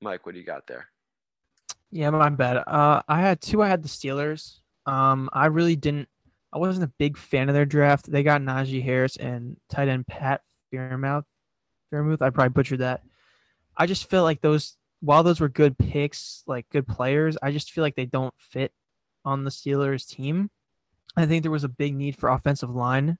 Mike, 0.00 0.24
what 0.24 0.32
do 0.32 0.40
you 0.40 0.46
got 0.46 0.66
there? 0.66 0.86
Yeah, 1.90 2.10
my 2.10 2.28
bad. 2.28 2.58
Uh, 2.66 3.02
I 3.08 3.20
had 3.20 3.40
two. 3.40 3.62
I 3.62 3.68
had 3.68 3.82
the 3.82 3.88
Steelers. 3.88 4.58
Um, 4.86 5.28
I 5.32 5.46
really 5.46 5.76
didn't. 5.76 6.08
I 6.52 6.58
wasn't 6.58 6.84
a 6.84 6.92
big 6.98 7.16
fan 7.16 7.48
of 7.48 7.54
their 7.54 7.66
draft. 7.66 8.10
They 8.10 8.22
got 8.22 8.40
Najee 8.40 8.82
Harris 8.82 9.16
and 9.16 9.56
tight 9.68 9.88
end 9.88 10.06
Pat 10.06 10.42
Fairmouth. 10.70 11.24
Fairmouth. 11.90 12.22
I 12.22 12.30
probably 12.30 12.50
butchered 12.50 12.80
that. 12.80 13.02
I 13.76 13.86
just 13.86 14.08
feel 14.08 14.22
like 14.22 14.40
those, 14.40 14.76
while 15.00 15.22
those 15.22 15.40
were 15.40 15.48
good 15.48 15.78
picks, 15.78 16.42
like 16.46 16.68
good 16.70 16.86
players, 16.86 17.36
I 17.42 17.50
just 17.50 17.72
feel 17.72 17.82
like 17.82 17.96
they 17.96 18.06
don't 18.06 18.34
fit 18.38 18.72
on 19.24 19.44
the 19.44 19.50
Steelers 19.50 20.08
team. 20.08 20.50
I 21.16 21.26
think 21.26 21.42
there 21.42 21.50
was 21.50 21.64
a 21.64 21.68
big 21.68 21.94
need 21.94 22.16
for 22.16 22.28
offensive 22.28 22.70
line 22.70 23.18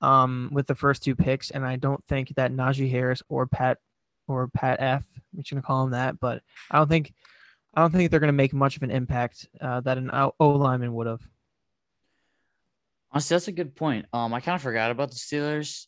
um, 0.00 0.50
with 0.52 0.66
the 0.66 0.74
first 0.74 1.02
two 1.02 1.14
picks, 1.14 1.50
and 1.50 1.64
I 1.64 1.76
don't 1.76 2.04
think 2.06 2.34
that 2.36 2.52
Najee 2.52 2.90
Harris 2.90 3.22
or 3.28 3.46
Pat 3.46 3.78
or 4.28 4.48
Pat 4.48 4.80
F, 4.80 5.04
we're 5.34 5.42
gonna 5.48 5.62
call 5.62 5.84
him 5.84 5.90
that, 5.90 6.20
but 6.20 6.42
I 6.70 6.78
don't 6.78 6.88
think 6.88 7.12
I 7.74 7.80
don't 7.80 7.90
think 7.90 8.10
they're 8.10 8.20
gonna 8.20 8.32
make 8.32 8.52
much 8.52 8.76
of 8.76 8.82
an 8.82 8.90
impact 8.90 9.48
uh, 9.60 9.80
that 9.80 9.98
an 9.98 10.10
O 10.12 10.32
lineman 10.38 10.94
would 10.94 11.06
have. 11.06 11.22
Honestly, 13.10 13.34
that's 13.34 13.48
a 13.48 13.52
good 13.52 13.74
point. 13.74 14.06
Um, 14.12 14.32
I 14.32 14.40
kind 14.40 14.56
of 14.56 14.62
forgot 14.62 14.90
about 14.90 15.10
the 15.10 15.16
Steelers. 15.16 15.86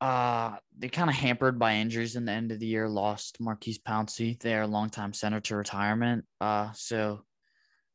Uh, 0.00 0.56
they 0.78 0.88
kind 0.88 1.10
of 1.10 1.16
hampered 1.16 1.58
by 1.58 1.74
injuries 1.74 2.16
in 2.16 2.24
the 2.24 2.32
end 2.32 2.52
of 2.52 2.58
the 2.58 2.66
year. 2.66 2.88
Lost 2.88 3.38
Maurkice 3.38 3.78
Pouncey, 3.78 4.40
their 4.40 4.66
longtime 4.66 5.12
center, 5.12 5.40
to 5.40 5.56
retirement. 5.56 6.24
Uh, 6.40 6.70
so 6.72 7.22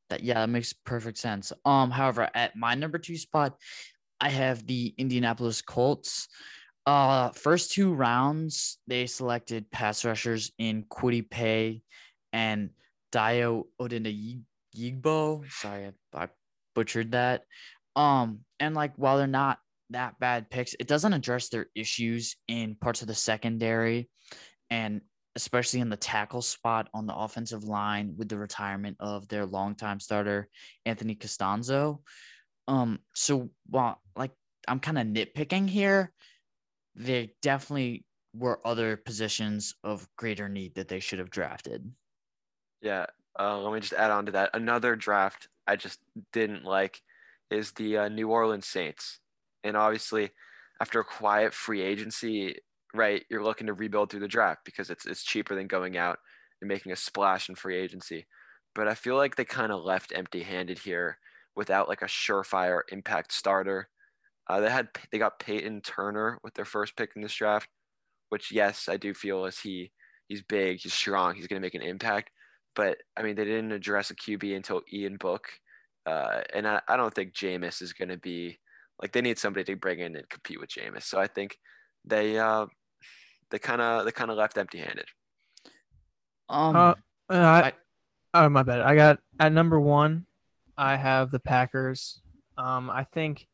that 0.09 0.21
yeah, 0.21 0.35
that 0.35 0.49
makes 0.49 0.73
perfect 0.73 1.17
sense. 1.17 1.51
Um, 1.65 1.89
however, 1.89 2.29
at 2.35 2.55
my 2.55 2.75
number 2.75 2.99
two 2.99 3.17
spot, 3.17 3.55
I 4.19 4.29
have 4.29 4.65
the 4.67 4.93
Indianapolis 4.97 5.63
Colts. 5.63 6.27
Uh, 6.85 7.31
first 7.31 7.71
two 7.71 7.93
rounds, 7.93 8.77
they 8.87 9.07
selected 9.07 9.71
pass 9.71 10.05
rushers 10.05 10.51
in 10.59 10.83
Kwity 10.83 11.27
Paye 11.27 11.81
and 12.31 12.69
Dayo 13.11 13.63
Odeyingbo. 13.81 15.51
Sorry, 15.51 15.91
I, 16.13 16.23
I 16.23 16.29
butchered 16.75 17.13
that. 17.13 17.43
Um, 17.95 18.41
and 18.59 18.75
like 18.75 18.93
while 18.97 19.17
they're 19.17 19.27
not 19.27 19.59
that 19.89 20.19
bad 20.19 20.49
picks, 20.49 20.75
it 20.79 20.87
doesn't 20.87 21.13
address 21.13 21.49
their 21.49 21.67
issues 21.75 22.35
in 22.47 22.75
parts 22.75 23.01
of 23.01 23.07
the 23.07 23.15
secondary 23.15 24.09
and 24.69 25.01
especially 25.35 25.81
in 25.81 25.89
the 25.89 25.97
tackle 25.97 26.41
spot 26.41 26.87
on 26.93 27.05
the 27.07 27.15
offensive 27.15 27.63
line 27.63 28.13
with 28.17 28.29
the 28.29 28.37
retirement 28.37 28.95
of 28.99 29.27
their 29.27 29.45
longtime 29.45 29.99
starter, 29.99 30.47
Anthony 30.85 31.15
Castonzo. 31.15 31.99
Um, 32.67 32.99
so 33.13 33.49
while 33.69 34.01
like 34.15 34.31
I'm 34.67 34.79
kind 34.79 34.97
of 34.97 35.07
nitpicking 35.07 35.69
here, 35.69 36.11
there 36.95 37.27
definitely 37.41 38.05
were 38.33 38.65
other 38.65 38.97
positions 38.97 39.75
of 39.83 40.07
greater 40.17 40.49
need 40.49 40.75
that 40.75 40.87
they 40.87 40.99
should 40.99 41.19
have 41.19 41.29
drafted. 41.29 41.91
Yeah, 42.81 43.05
uh, 43.39 43.59
let 43.59 43.73
me 43.73 43.79
just 43.79 43.93
add 43.93 44.11
on 44.11 44.25
to 44.27 44.31
that. 44.33 44.51
Another 44.53 44.95
draft 44.95 45.47
I 45.67 45.75
just 45.75 45.99
didn't 46.33 46.63
like 46.63 47.01
is 47.51 47.71
the 47.73 47.97
uh, 47.97 48.09
New 48.09 48.29
Orleans 48.29 48.67
Saints. 48.67 49.19
And 49.63 49.75
obviously, 49.75 50.31
after 50.81 50.99
a 50.99 51.05
quiet 51.05 51.53
free 51.53 51.81
agency, 51.81 52.55
right, 52.93 53.23
you're 53.29 53.43
looking 53.43 53.67
to 53.67 53.73
rebuild 53.73 54.09
through 54.09 54.19
the 54.21 54.27
draft 54.27 54.61
because 54.65 54.89
it's 54.89 55.05
it's 55.05 55.23
cheaper 55.23 55.55
than 55.55 55.67
going 55.67 55.97
out 55.97 56.19
and 56.61 56.67
making 56.67 56.91
a 56.91 56.95
splash 56.95 57.49
in 57.49 57.55
free 57.55 57.77
agency. 57.77 58.25
But 58.73 58.87
I 58.87 58.93
feel 58.93 59.15
like 59.15 59.35
they 59.35 59.45
kind 59.45 59.71
of 59.71 59.83
left 59.83 60.11
empty-handed 60.13 60.79
here 60.79 61.17
without 61.55 61.87
like 61.87 62.01
a 62.01 62.05
surefire 62.05 62.81
impact 62.91 63.31
starter. 63.31 63.89
Uh, 64.47 64.59
they 64.59 64.69
had 64.69 64.89
they 65.11 65.17
got 65.17 65.39
Payton 65.39 65.81
Turner 65.81 66.39
with 66.43 66.53
their 66.53 66.65
first 66.65 66.95
pick 66.95 67.11
in 67.15 67.21
this 67.21 67.33
draft, 67.33 67.67
which 68.29 68.51
yes, 68.51 68.87
I 68.87 68.97
do 68.97 69.13
feel 69.13 69.45
as 69.45 69.59
he 69.59 69.91
he's 70.27 70.41
big, 70.43 70.79
he's 70.79 70.93
strong, 70.93 71.35
he's 71.35 71.47
going 71.47 71.61
to 71.61 71.65
make 71.65 71.75
an 71.75 71.81
impact. 71.81 72.31
But 72.75 72.97
I 73.17 73.23
mean, 73.23 73.35
they 73.35 73.45
didn't 73.45 73.71
address 73.71 74.11
a 74.11 74.15
QB 74.15 74.55
until 74.55 74.81
Ian 74.91 75.17
Book, 75.17 75.47
uh, 76.05 76.41
and 76.53 76.67
I, 76.67 76.81
I 76.87 76.97
don't 76.97 77.13
think 77.13 77.33
Jameis 77.33 77.81
is 77.81 77.93
going 77.93 78.09
to 78.09 78.17
be 78.17 78.59
like 79.01 79.11
they 79.11 79.21
need 79.21 79.39
somebody 79.39 79.63
to 79.65 79.75
bring 79.75 79.99
in 79.99 80.15
and 80.15 80.29
compete 80.29 80.59
with 80.59 80.69
Jameis. 80.69 81.03
So 81.03 81.19
I 81.19 81.27
think 81.27 81.57
they 82.03 82.37
uh, 82.37 82.67
they 83.49 83.59
kind 83.59 83.81
of 83.81 84.05
they 84.05 84.11
kind 84.11 84.29
of 84.29 84.37
left 84.37 84.57
empty-handed. 84.57 85.05
Um, 86.49 86.75
uh, 86.75 86.93
I, 87.29 87.35
I, 87.35 87.73
oh 88.33 88.49
my 88.49 88.63
bad. 88.63 88.81
I 88.81 88.95
got 88.95 89.19
at 89.39 89.51
number 89.51 89.79
one. 89.79 90.25
I 90.77 90.97
have 90.97 91.31
the 91.31 91.39
Packers. 91.39 92.21
Um, 92.57 92.89
I 92.89 93.05
think 93.05 93.47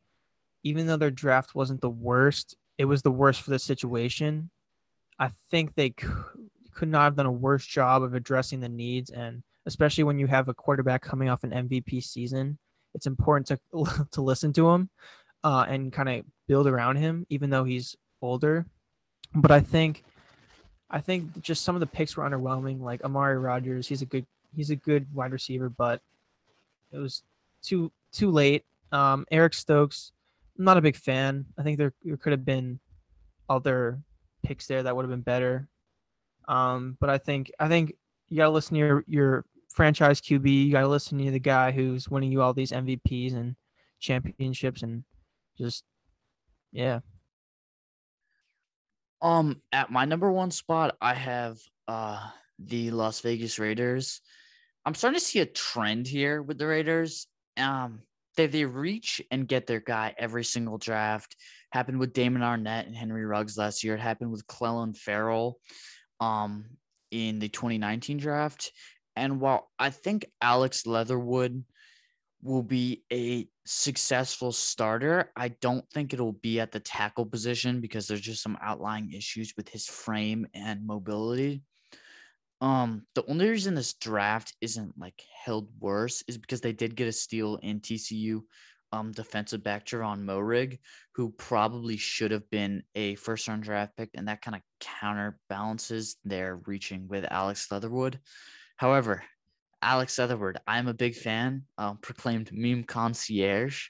even 0.64 0.88
though 0.88 0.98
their 0.98 1.12
draft 1.12 1.56
wasn't 1.56 1.82
the 1.82 1.90
worst, 1.90 2.56
it 2.78 2.86
was 2.86 3.02
the 3.02 3.12
worst 3.12 3.42
for 3.42 3.50
the 3.52 3.60
situation. 3.60 4.50
I 5.20 5.32
think 5.50 5.76
they 5.76 5.92
could 5.92 6.90
not 6.90 7.04
have 7.04 7.16
done 7.16 7.26
a 7.26 7.32
worse 7.32 7.66
job 7.66 8.04
of 8.04 8.14
addressing 8.14 8.60
the 8.60 8.70
needs, 8.70 9.10
and 9.10 9.44
especially 9.66 10.04
when 10.04 10.20
you 10.20 10.28
have 10.28 10.50
a 10.50 10.54
quarterback 10.54 11.02
coming 11.02 11.30
off 11.30 11.44
an 11.44 11.52
MVP 11.52 12.04
season, 12.04 12.58
it's 12.94 13.08
important 13.08 13.48
to 13.48 14.08
to 14.12 14.22
listen 14.22 14.54
to 14.54 14.70
him 14.70 14.90
uh, 15.44 15.66
and 15.68 15.94
kind 15.94 16.10
of 16.10 16.26
build 16.48 16.68
around 16.68 16.98
him, 16.98 17.26
even 17.30 17.50
though 17.50 17.64
he's 17.64 17.96
older. 18.22 18.66
But 19.34 19.52
I 19.52 19.62
think, 19.62 20.04
I 20.90 21.00
think 21.00 21.42
just 21.42 21.64
some 21.64 21.76
of 21.76 21.80
the 21.80 21.88
picks 21.88 22.18
were 22.18 22.24
underwhelming. 22.24 22.82
Like 22.82 23.04
Amari 23.04 23.38
Rogers, 23.38 23.88
he's 23.88 24.02
a 24.02 24.06
good 24.06 24.26
he's 24.56 24.70
a 24.70 24.76
good 24.76 25.08
wide 25.14 25.32
receiver, 25.32 25.70
but 25.70 26.02
it 26.92 26.98
was 26.98 27.24
too 27.64 27.92
too 28.12 28.32
late. 28.32 28.66
Um, 28.92 29.26
Eric 29.32 29.54
Stokes, 29.54 30.12
I'm 30.62 30.66
not 30.66 30.78
a 30.78 30.82
big 30.82 30.96
fan. 30.96 31.48
I 31.58 31.64
think 31.64 31.80
there, 31.80 31.92
there 32.04 32.18
could 32.18 32.34
have 32.34 32.46
been 32.46 32.80
other 33.50 34.00
picks 34.44 34.68
there 34.68 34.84
that 34.84 34.96
would 34.96 35.02
have 35.02 35.10
been 35.10 35.22
better. 35.22 35.68
Um, 36.48 36.98
but 37.00 37.10
I 37.10 37.18
think 37.18 37.52
I 37.60 37.68
think 37.68 37.94
you 38.30 38.38
gotta 38.38 38.52
listen 38.52 38.76
to 38.76 38.78
your 38.78 39.04
your 39.08 39.46
franchise 39.74 40.22
QB. 40.22 40.68
You 40.68 40.72
gotta 40.72 40.88
listen 40.88 41.18
to 41.18 41.32
the 41.32 41.40
guy 41.40 41.72
who's 41.72 42.10
winning 42.10 42.32
you 42.32 42.44
all 42.44 42.54
these 42.54 42.72
MVPs 42.72 43.34
and 43.34 43.56
championships, 44.00 44.84
and 44.84 45.04
just 45.58 45.84
yeah. 46.72 47.00
Um, 49.20 49.64
at 49.72 49.92
my 49.92 50.06
number 50.06 50.32
one 50.32 50.52
spot, 50.52 50.96
I 51.02 51.16
have 51.16 51.58
uh 51.88 52.30
the 52.60 52.92
Las 52.92 53.22
Vegas 53.22 53.58
Raiders. 53.58 54.22
I'm 54.86 54.94
starting 54.94 55.20
to 55.20 55.26
see 55.26 55.40
a 55.40 55.46
trend 55.48 56.06
here 56.06 56.44
with 56.44 56.60
the 56.60 56.68
Raiders. 56.68 57.26
Um, 57.58 58.04
they 58.36 58.48
they 58.48 58.66
reach 58.66 59.22
and 59.32 59.48
get 59.48 59.68
their 59.68 59.80
guy 59.80 60.14
every 60.18 60.44
single 60.44 60.78
draft. 60.78 61.36
Happened 61.72 62.00
with 62.00 62.14
Damon 62.14 62.42
Arnette 62.42 62.86
and 62.88 62.96
Henry 62.96 63.26
Ruggs 63.26 63.58
last 63.58 63.84
year. 63.84 63.96
It 63.96 64.02
happened 64.02 64.32
with 64.32 64.48
Clelin 64.48 64.96
Ferrell 64.96 65.60
um 66.20 66.66
in 67.12 67.40
the 67.40 67.50
2019 67.50 68.18
draft. 68.18 68.72
And 69.16 69.42
while 69.42 69.70
I 69.78 69.90
think 69.90 70.26
Alex 70.42 70.86
Leatherwood 70.86 71.64
will 72.42 72.64
be 72.64 73.04
a 73.12 73.48
successful 73.66 74.52
starter, 74.52 75.32
I 75.36 75.50
don't 75.50 75.88
think 75.92 76.14
it'll 76.14 76.32
be 76.32 76.60
at 76.60 76.72
the 76.72 76.80
tackle 76.80 77.26
position 77.26 77.82
because 77.82 78.08
there's 78.08 78.22
just 78.22 78.42
some 78.42 78.58
outlying 78.62 79.12
issues 79.14 79.54
with 79.58 79.70
his 79.70 79.86
frame 79.86 80.48
and 80.54 80.86
mobility. 80.86 81.64
Um, 82.62 83.06
the 83.16 83.26
only 83.28 83.50
reason 83.50 83.74
this 83.74 83.94
draft 83.94 84.56
isn't 84.62 84.98
like 84.98 85.22
held 85.44 85.68
worse 85.80 86.24
is 86.28 86.38
because 86.38 86.62
they 86.62 86.74
did 86.74 86.96
get 86.96 87.08
a 87.08 87.12
steal 87.12 87.58
in 87.58 87.80
TCU 87.82 88.42
um 88.94 89.12
defensive 89.14 89.64
back 89.64 89.86
Javon 89.86 90.24
Moehrig, 90.24 90.78
who 91.16 91.32
probably 91.32 91.98
should 91.98 92.32
have 92.32 92.50
been 92.50 92.84
a 92.94 93.16
first 93.16 93.48
round 93.48 93.64
draft 93.64 93.96
pick, 93.98 94.10
and 94.14 94.28
that 94.28 94.42
kind 94.42 94.56
of 94.56 94.62
counterbalances 94.80 96.18
their 96.26 96.58
reaching 96.66 97.08
with 97.08 97.26
Alex 97.32 97.72
Leatherwood. 97.72 98.20
However, 98.78 99.24
Alex 99.82 100.18
Leatherwood, 100.20 100.60
I'm 100.68 100.88
a 100.88 100.94
big 100.94 101.16
fan, 101.16 101.64
um, 101.78 101.98
proclaimed 102.02 102.52
meme 102.54 102.84
concierge. 102.84 103.88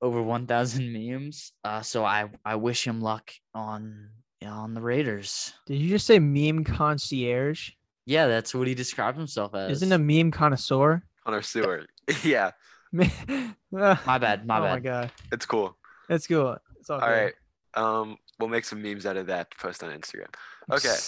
over 0.00 0.22
1,000 0.22 0.92
memes. 0.92 1.52
Uh, 1.64 1.80
so 1.82 2.04
I 2.04 2.28
I 2.44 2.56
wish 2.56 2.86
him 2.86 3.00
luck 3.00 3.32
on 3.54 4.10
on 4.44 4.74
the 4.74 4.80
Raiders. 4.80 5.52
Did 5.66 5.76
you 5.80 5.88
just 5.90 6.06
say 6.06 6.18
meme 6.18 6.64
concierge? 6.64 7.70
Yeah, 8.06 8.26
that's 8.26 8.54
what 8.54 8.66
he 8.66 8.74
described 8.74 9.16
himself 9.16 9.54
as. 9.54 9.70
Isn't 9.82 9.92
a 9.92 9.98
meme 9.98 10.30
connoisseur? 10.30 11.02
Connor 11.24 11.42
Stewart. 11.42 11.88
yeah, 12.24 12.50
My 12.92 13.10
my 13.70 14.18
bad, 14.18 14.46
my 14.46 14.58
oh 14.58 14.62
bad. 14.62 14.72
my 14.72 14.80
god, 14.80 15.12
it's 15.30 15.46
cool. 15.46 15.76
it's 16.08 16.26
cool. 16.26 16.56
It's 16.80 16.90
all, 16.90 17.00
All 17.00 17.06
good. 17.08 17.12
right. 17.14 17.34
Um, 17.74 18.16
we'll 18.38 18.48
make 18.50 18.64
some 18.64 18.82
memes 18.82 19.06
out 19.06 19.16
of 19.16 19.26
that 19.28 19.50
to 19.52 19.56
post 19.56 19.82
on 19.84 19.90
Instagram. 19.98 20.28
Okay. 20.70 20.94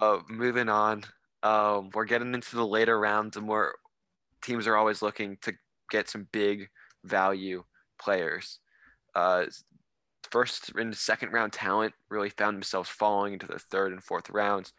Uh, 0.00 0.20
moving 0.30 0.68
on. 0.70 1.04
Um, 1.42 1.90
we're 1.92 2.04
getting 2.06 2.32
into 2.32 2.56
the 2.56 2.66
later 2.66 2.98
rounds, 2.98 3.36
and 3.36 3.44
more 3.44 3.74
teams 4.40 4.66
are 4.66 4.76
always 4.76 5.02
looking 5.02 5.36
to 5.42 5.52
get 5.90 6.08
some 6.08 6.26
big 6.32 6.70
value 7.04 7.64
players. 8.00 8.60
Uh, 9.14 9.44
first 10.30 10.70
and 10.76 10.96
second 10.96 11.32
round 11.32 11.52
talent 11.52 11.92
really 12.08 12.30
found 12.30 12.56
themselves 12.56 12.88
falling 12.88 13.34
into 13.34 13.46
the 13.46 13.58
third 13.58 13.92
and 13.92 14.02
fourth 14.02 14.30
rounds, 14.30 14.72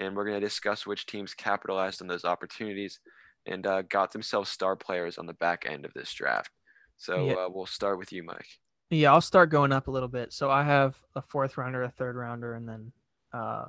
and 0.00 0.16
we're 0.16 0.24
going 0.24 0.40
to 0.40 0.44
discuss 0.46 0.86
which 0.86 1.06
teams 1.06 1.34
capitalized 1.34 2.00
on 2.00 2.08
those 2.08 2.24
opportunities 2.24 2.98
and 3.46 3.66
uh, 3.66 3.82
got 3.82 4.12
themselves 4.12 4.50
star 4.50 4.74
players 4.74 5.18
on 5.18 5.26
the 5.26 5.34
back 5.34 5.64
end 5.68 5.84
of 5.84 5.92
this 5.94 6.12
draft. 6.12 6.50
So 6.96 7.26
Yeah. 7.26 7.34
uh, 7.34 7.48
we'll 7.50 7.66
start 7.66 7.98
with 7.98 8.12
you, 8.12 8.22
Mike. 8.22 8.46
Yeah, 8.90 9.12
I'll 9.12 9.20
start 9.20 9.50
going 9.50 9.72
up 9.72 9.86
a 9.86 9.90
little 9.90 10.08
bit. 10.08 10.32
So 10.32 10.50
I 10.50 10.64
have 10.64 10.96
a 11.14 11.22
fourth 11.22 11.56
rounder, 11.56 11.82
a 11.82 11.90
third 11.90 12.16
rounder, 12.16 12.54
and 12.54 12.68
then 12.68 12.92
uh, 13.32 13.66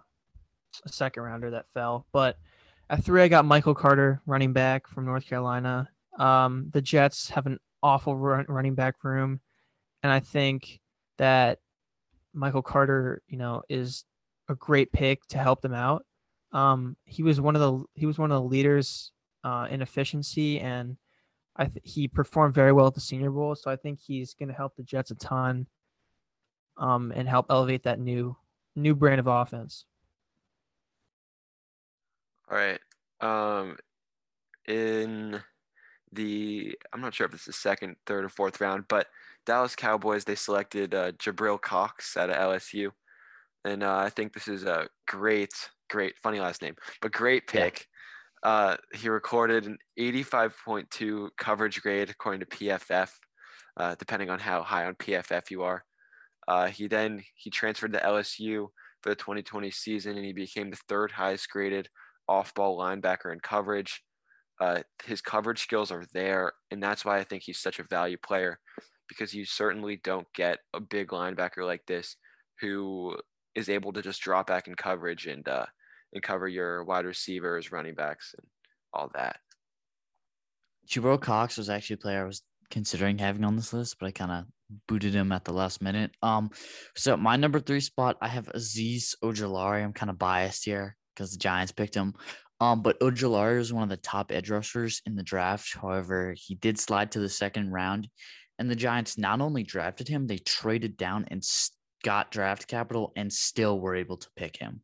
a 0.85 0.89
second 0.89 1.23
rounder 1.23 1.51
that 1.51 1.65
fell. 1.73 2.07
But 2.11 2.37
at 2.89 3.03
three, 3.03 3.21
I 3.21 3.27
got 3.27 3.45
Michael 3.45 3.75
Carter, 3.75 4.21
running 4.25 4.51
back 4.53 4.87
from 4.87 5.05
North 5.05 5.25
Carolina. 5.25 5.87
Um, 6.17 6.69
the 6.73 6.81
Jets 6.81 7.29
have 7.29 7.45
an 7.45 7.59
awful 7.83 8.17
run, 8.17 8.45
running 8.47 8.75
back 8.75 9.03
room, 9.03 9.39
and 10.03 10.11
I 10.11 10.19
think 10.19 10.79
that 11.17 11.59
Michael 12.33 12.61
Carter, 12.63 13.21
you 13.27 13.37
know, 13.37 13.61
is 13.69 14.05
a 14.49 14.55
great 14.55 14.91
pick 14.91 15.25
to 15.27 15.37
help 15.37 15.61
them 15.61 15.73
out. 15.73 16.05
Um, 16.53 16.97
he 17.05 17.23
was 17.23 17.39
one 17.39 17.55
of 17.55 17.61
the 17.61 17.83
he 17.93 18.05
was 18.05 18.19
one 18.19 18.31
of 18.31 18.41
the 18.41 18.47
leaders 18.47 19.11
uh, 19.43 19.67
in 19.69 19.81
efficiency 19.81 20.59
and 20.59 20.97
I 21.55 21.65
th- 21.65 21.81
he 21.83 22.07
performed 22.07 22.53
very 22.53 22.71
well 22.71 22.87
at 22.87 22.93
the 22.93 23.01
Senior 23.01 23.31
Bowl, 23.31 23.55
so 23.55 23.69
I 23.69 23.75
think 23.75 23.99
he's 23.99 24.33
going 24.33 24.49
to 24.49 24.55
help 24.55 24.75
the 24.75 24.83
Jets 24.83 25.11
a 25.11 25.15
ton, 25.15 25.67
um, 26.77 27.11
and 27.15 27.27
help 27.27 27.47
elevate 27.49 27.83
that 27.83 27.99
new 27.99 28.35
new 28.75 28.95
brand 28.95 29.19
of 29.19 29.27
offense. 29.27 29.85
All 32.49 32.57
right. 32.57 32.79
Um, 33.19 33.77
in 34.67 35.41
the, 36.11 36.77
I'm 36.91 37.01
not 37.01 37.13
sure 37.13 37.27
if 37.27 37.33
it's 37.33 37.45
the 37.45 37.53
second, 37.53 37.97
third, 38.05 38.25
or 38.25 38.29
fourth 38.29 38.59
round, 38.59 38.85
but 38.87 39.07
Dallas 39.45 39.75
Cowboys 39.75 40.25
they 40.25 40.35
selected 40.35 40.95
uh, 40.95 41.11
Jabril 41.13 41.61
Cox 41.61 42.15
out 42.15 42.29
of 42.29 42.35
LSU, 42.37 42.91
and 43.65 43.83
uh, 43.83 43.97
I 43.97 44.09
think 44.09 44.33
this 44.33 44.47
is 44.47 44.63
a 44.63 44.87
great, 45.07 45.53
great, 45.91 46.15
funny 46.23 46.39
last 46.39 46.61
name, 46.61 46.75
but 47.01 47.11
great 47.11 47.43
Yeah. 47.53 47.69
pick. 47.69 47.87
Uh, 48.43 48.77
he 48.93 49.09
recorded 49.09 49.65
an 49.65 49.77
85.2 49.97 51.29
coverage 51.37 51.81
grade 51.81 52.09
according 52.09 52.39
to 52.41 52.47
PFF, 52.47 53.11
uh, 53.77 53.95
depending 53.99 54.29
on 54.29 54.39
how 54.39 54.63
high 54.63 54.85
on 54.85 54.95
PFF 54.95 55.51
you 55.51 55.63
are. 55.63 55.85
Uh, 56.47 56.67
he 56.67 56.87
then 56.87 57.23
he 57.35 57.49
transferred 57.51 57.93
to 57.93 57.99
LSU 58.05 58.69
for 59.03 59.09
the 59.09 59.15
2020 59.15 59.71
season, 59.71 60.17
and 60.17 60.25
he 60.25 60.33
became 60.33 60.71
the 60.71 60.77
third 60.89 61.11
highest 61.11 61.49
graded 61.49 61.89
off-ball 62.27 62.77
linebacker 62.77 63.31
in 63.33 63.39
coverage. 63.39 64.03
Uh, 64.59 64.83
his 65.05 65.21
coverage 65.21 65.61
skills 65.61 65.91
are 65.91 66.05
there, 66.13 66.53
and 66.71 66.81
that's 66.81 67.05
why 67.05 67.17
I 67.19 67.23
think 67.23 67.43
he's 67.43 67.59
such 67.59 67.79
a 67.79 67.83
value 67.83 68.17
player, 68.17 68.59
because 69.07 69.33
you 69.33 69.45
certainly 69.45 69.97
don't 70.03 70.27
get 70.33 70.59
a 70.73 70.79
big 70.79 71.09
linebacker 71.09 71.65
like 71.65 71.85
this 71.87 72.15
who 72.59 73.17
is 73.55 73.69
able 73.69 73.91
to 73.93 74.01
just 74.01 74.21
drop 74.21 74.47
back 74.47 74.67
in 74.67 74.75
coverage 74.75 75.27
and 75.27 75.47
uh, 75.47 75.65
and 76.13 76.23
cover 76.23 76.47
your 76.47 76.83
wide 76.83 77.05
receivers, 77.05 77.71
running 77.71 77.95
backs, 77.95 78.33
and 78.37 78.47
all 78.93 79.11
that. 79.13 79.37
Jabril 80.87 81.21
Cox 81.21 81.57
was 81.57 81.69
actually 81.69 81.95
a 81.95 81.97
player 81.97 82.23
I 82.23 82.27
was 82.27 82.41
considering 82.69 83.17
having 83.17 83.43
on 83.43 83.55
this 83.55 83.73
list, 83.73 83.97
but 83.99 84.07
I 84.07 84.11
kind 84.11 84.31
of 84.31 84.45
booted 84.87 85.13
him 85.13 85.31
at 85.31 85.45
the 85.45 85.53
last 85.53 85.81
minute. 85.81 86.11
Um, 86.21 86.49
so 86.95 87.17
my 87.17 87.35
number 87.35 87.59
three 87.59 87.79
spot, 87.79 88.17
I 88.21 88.27
have 88.27 88.47
Azeez 88.47 89.15
Ojulari. 89.23 89.83
I'm 89.83 89.93
kind 89.93 90.09
of 90.09 90.17
biased 90.17 90.65
here 90.65 90.95
because 91.15 91.31
the 91.31 91.37
Giants 91.37 91.71
picked 91.71 91.95
him. 91.95 92.13
Um, 92.59 92.81
but 92.81 92.99
Ojulari 92.99 93.59
is 93.59 93.73
one 93.73 93.83
of 93.83 93.89
the 93.89 93.97
top 93.97 94.31
edge 94.31 94.49
rushers 94.49 95.01
in 95.05 95.15
the 95.15 95.23
draft. 95.23 95.75
However, 95.75 96.35
he 96.37 96.55
did 96.55 96.79
slide 96.79 97.11
to 97.11 97.19
the 97.19 97.29
second 97.29 97.71
round, 97.71 98.07
and 98.59 98.69
the 98.69 98.75
Giants 98.75 99.17
not 99.17 99.41
only 99.41 99.63
drafted 99.63 100.07
him, 100.07 100.27
they 100.27 100.37
traded 100.37 100.95
down 100.95 101.25
and 101.29 101.43
got 102.03 102.31
draft 102.31 102.67
capital 102.67 103.13
and 103.15 103.31
still 103.31 103.79
were 103.79 103.95
able 103.95 104.17
to 104.17 104.29
pick 104.35 104.57
him. 104.57 104.81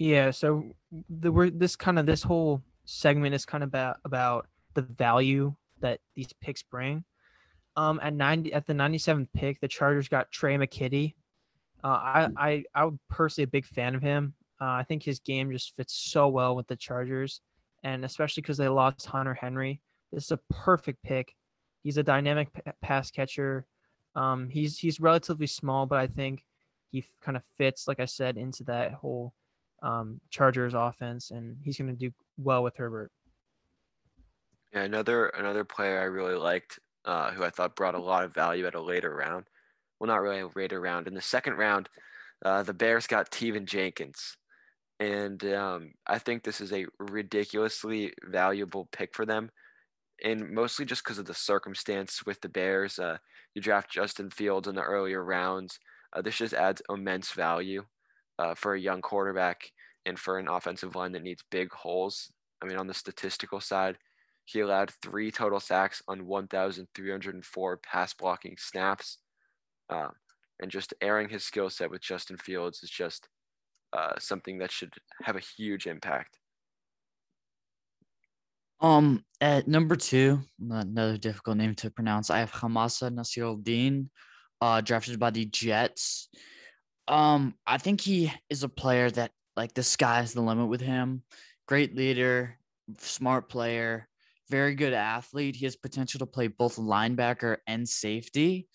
Yeah, 0.00 0.30
so 0.30 0.64
the 1.10 1.30
we're 1.30 1.50
this 1.50 1.76
kind 1.76 1.98
of 1.98 2.06
this 2.06 2.22
whole 2.22 2.62
segment 2.86 3.34
is 3.34 3.44
kind 3.44 3.62
of 3.62 3.68
about 3.68 3.98
about 4.06 4.48
the 4.72 4.80
value 4.80 5.54
that 5.80 6.00
these 6.16 6.32
picks 6.40 6.62
bring. 6.62 7.04
Um, 7.76 8.00
at 8.02 8.14
ninety 8.14 8.50
at 8.54 8.66
the 8.66 8.72
ninety 8.72 8.96
seventh 8.96 9.28
pick, 9.34 9.60
the 9.60 9.68
Chargers 9.68 10.08
got 10.08 10.32
Tre' 10.32 10.52
McKitty. 10.52 11.16
Uh, 11.84 11.88
I 11.88 12.28
I 12.38 12.64
I'm 12.74 12.98
personally 13.10 13.44
a 13.44 13.48
big 13.48 13.66
fan 13.66 13.94
of 13.94 14.00
him. 14.00 14.32
Uh, 14.58 14.70
I 14.70 14.84
think 14.84 15.02
his 15.02 15.18
game 15.18 15.52
just 15.52 15.76
fits 15.76 15.92
so 15.92 16.28
well 16.28 16.56
with 16.56 16.66
the 16.66 16.76
Chargers, 16.76 17.42
and 17.82 18.02
especially 18.02 18.40
because 18.40 18.56
they 18.56 18.68
lost 18.68 19.04
Hunter 19.04 19.34
Henry. 19.34 19.82
This 20.12 20.24
is 20.24 20.30
a 20.30 20.40
perfect 20.48 21.02
pick. 21.02 21.34
He's 21.82 21.98
a 21.98 22.02
dynamic 22.02 22.50
p- 22.54 22.62
pass 22.80 23.10
catcher. 23.10 23.66
Um, 24.14 24.48
he's 24.48 24.78
he's 24.78 24.98
relatively 24.98 25.46
small, 25.46 25.84
but 25.84 25.98
I 25.98 26.06
think 26.06 26.42
he 26.90 27.04
kind 27.20 27.36
of 27.36 27.42
fits, 27.58 27.86
like 27.86 28.00
I 28.00 28.06
said, 28.06 28.38
into 28.38 28.64
that 28.64 28.94
whole 28.94 29.34
um, 29.82 30.20
Chargers 30.30 30.74
offense, 30.74 31.30
and 31.30 31.56
he's 31.62 31.78
going 31.78 31.90
to 31.90 31.96
do 31.96 32.12
well 32.36 32.62
with 32.62 32.76
Herbert. 32.76 33.10
Yeah, 34.72 34.82
another 34.82 35.26
another 35.28 35.64
player 35.64 36.00
I 36.00 36.04
really 36.04 36.36
liked, 36.36 36.78
uh, 37.04 37.32
who 37.32 37.42
I 37.42 37.50
thought 37.50 37.76
brought 37.76 37.94
a 37.94 38.00
lot 38.00 38.24
of 38.24 38.34
value 38.34 38.66
at 38.66 38.74
a 38.74 38.80
later 38.80 39.14
round. 39.14 39.46
Well, 39.98 40.08
not 40.08 40.22
really 40.22 40.40
a 40.40 40.48
later 40.54 40.80
round. 40.80 41.06
In 41.08 41.14
the 41.14 41.20
second 41.20 41.54
round, 41.54 41.88
uh, 42.44 42.62
the 42.62 42.72
Bears 42.72 43.06
got 43.06 43.30
Teven 43.30 43.64
Jenkins, 43.64 44.36
and 44.98 45.42
um, 45.46 45.92
I 46.06 46.18
think 46.18 46.42
this 46.42 46.60
is 46.60 46.72
a 46.72 46.86
ridiculously 46.98 48.12
valuable 48.24 48.88
pick 48.92 49.14
for 49.14 49.26
them, 49.26 49.50
and 50.22 50.50
mostly 50.50 50.84
just 50.84 51.02
because 51.02 51.18
of 51.18 51.26
the 51.26 51.34
circumstance 51.34 52.24
with 52.24 52.40
the 52.40 52.48
Bears. 52.48 52.98
Uh, 52.98 53.18
you 53.54 53.60
draft 53.60 53.90
Justin 53.90 54.30
Fields 54.30 54.68
in 54.68 54.76
the 54.76 54.82
earlier 54.82 55.24
rounds. 55.24 55.80
Uh, 56.12 56.22
this 56.22 56.36
just 56.36 56.54
adds 56.54 56.80
immense 56.88 57.32
value 57.32 57.84
uh, 58.40 58.54
for 58.54 58.74
a 58.74 58.80
young 58.80 59.02
quarterback 59.02 59.70
and 60.06 60.18
for 60.18 60.38
an 60.38 60.48
offensive 60.48 60.96
line 60.96 61.12
that 61.12 61.22
needs 61.22 61.44
big 61.50 61.70
holes. 61.72 62.32
I 62.62 62.66
mean, 62.66 62.78
on 62.78 62.86
the 62.86 62.94
statistical 62.94 63.60
side, 63.60 63.98
he 64.46 64.60
allowed 64.60 64.90
three 65.02 65.30
total 65.30 65.60
sacks 65.60 66.02
on 66.08 66.26
1,304 66.26 67.76
pass 67.78 68.14
blocking 68.14 68.56
snaps. 68.58 69.18
Um, 69.90 70.12
and 70.60 70.70
just 70.70 70.94
airing 71.00 71.28
his 71.28 71.44
skill 71.44 71.68
set 71.68 71.90
with 71.90 72.00
Justin 72.00 72.38
Fields 72.38 72.82
is 72.82 72.90
just 72.90 73.28
uh, 73.92 74.12
something 74.18 74.58
that 74.58 74.70
should 74.70 74.94
have 75.22 75.36
a 75.36 75.40
huge 75.40 75.86
impact. 75.86 76.38
Um, 78.80 79.24
at 79.42 79.68
number 79.68 79.96
two, 79.96 80.40
another 80.58 81.18
difficult 81.18 81.58
name 81.58 81.74
to 81.76 81.90
pronounce. 81.90 82.30
I 82.30 82.38
have 82.38 82.52
Hamsah 82.52 83.12
Nasirildeen, 83.12 84.08
uh, 84.62 84.80
drafted 84.80 85.18
by 85.18 85.30
the 85.30 85.44
Jets. 85.44 86.28
Um, 87.10 87.54
I 87.66 87.78
think 87.78 88.00
he 88.00 88.32
is 88.48 88.62
a 88.62 88.68
player 88.68 89.10
that 89.10 89.32
like 89.56 89.74
the 89.74 89.82
sky's 89.82 90.32
the 90.32 90.40
limit 90.40 90.68
with 90.68 90.80
him. 90.80 91.24
Great 91.66 91.96
leader, 91.96 92.56
smart 92.98 93.48
player, 93.48 94.08
very 94.48 94.76
good 94.76 94.92
athlete. 94.92 95.56
He 95.56 95.66
has 95.66 95.74
potential 95.74 96.20
to 96.20 96.26
play 96.26 96.46
both 96.46 96.76
linebacker 96.76 97.58
and 97.66 97.86
safety. 97.88 98.68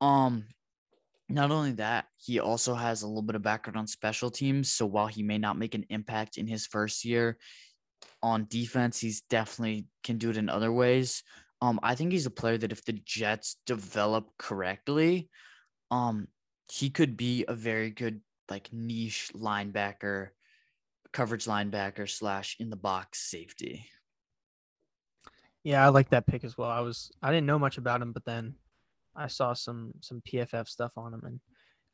Um, 0.00 0.46
not 1.28 1.50
only 1.50 1.72
that, 1.72 2.06
he 2.16 2.40
also 2.40 2.74
has 2.74 3.02
a 3.02 3.06
little 3.06 3.22
bit 3.22 3.36
of 3.36 3.42
background 3.42 3.76
on 3.76 3.86
special 3.86 4.30
teams. 4.30 4.70
So 4.70 4.86
while 4.86 5.06
he 5.06 5.22
may 5.22 5.36
not 5.36 5.58
make 5.58 5.74
an 5.74 5.84
impact 5.90 6.38
in 6.38 6.46
his 6.46 6.66
first 6.66 7.04
year, 7.04 7.36
on 8.22 8.46
defense, 8.48 8.98
he's 8.98 9.20
definitely 9.22 9.86
can 10.02 10.16
do 10.16 10.30
it 10.30 10.38
in 10.38 10.48
other 10.48 10.72
ways. 10.72 11.22
Um, 11.60 11.78
I 11.82 11.94
think 11.96 12.12
he's 12.12 12.26
a 12.26 12.30
player 12.30 12.56
that 12.56 12.72
if 12.72 12.84
the 12.84 12.94
Jets 13.04 13.56
develop 13.66 14.30
correctly, 14.38 15.28
um, 15.90 16.28
he 16.70 16.90
could 16.90 17.16
be 17.16 17.44
a 17.48 17.54
very 17.54 17.90
good 17.90 18.20
like 18.50 18.72
niche 18.72 19.30
linebacker, 19.34 20.28
coverage 21.12 21.44
linebacker 21.44 22.08
slash 22.08 22.56
in 22.58 22.70
the 22.70 22.76
box 22.76 23.20
safety. 23.30 23.86
Yeah, 25.64 25.84
I 25.84 25.88
like 25.88 26.10
that 26.10 26.26
pick 26.26 26.44
as 26.44 26.56
well. 26.56 26.70
I 26.70 26.80
was 26.80 27.10
I 27.22 27.30
didn't 27.30 27.46
know 27.46 27.58
much 27.58 27.78
about 27.78 28.00
him, 28.00 28.12
but 28.12 28.24
then 28.24 28.54
I 29.16 29.26
saw 29.26 29.52
some 29.52 29.92
some 30.00 30.22
PFF 30.22 30.68
stuff 30.68 30.92
on 30.96 31.12
him, 31.12 31.22
and 31.24 31.40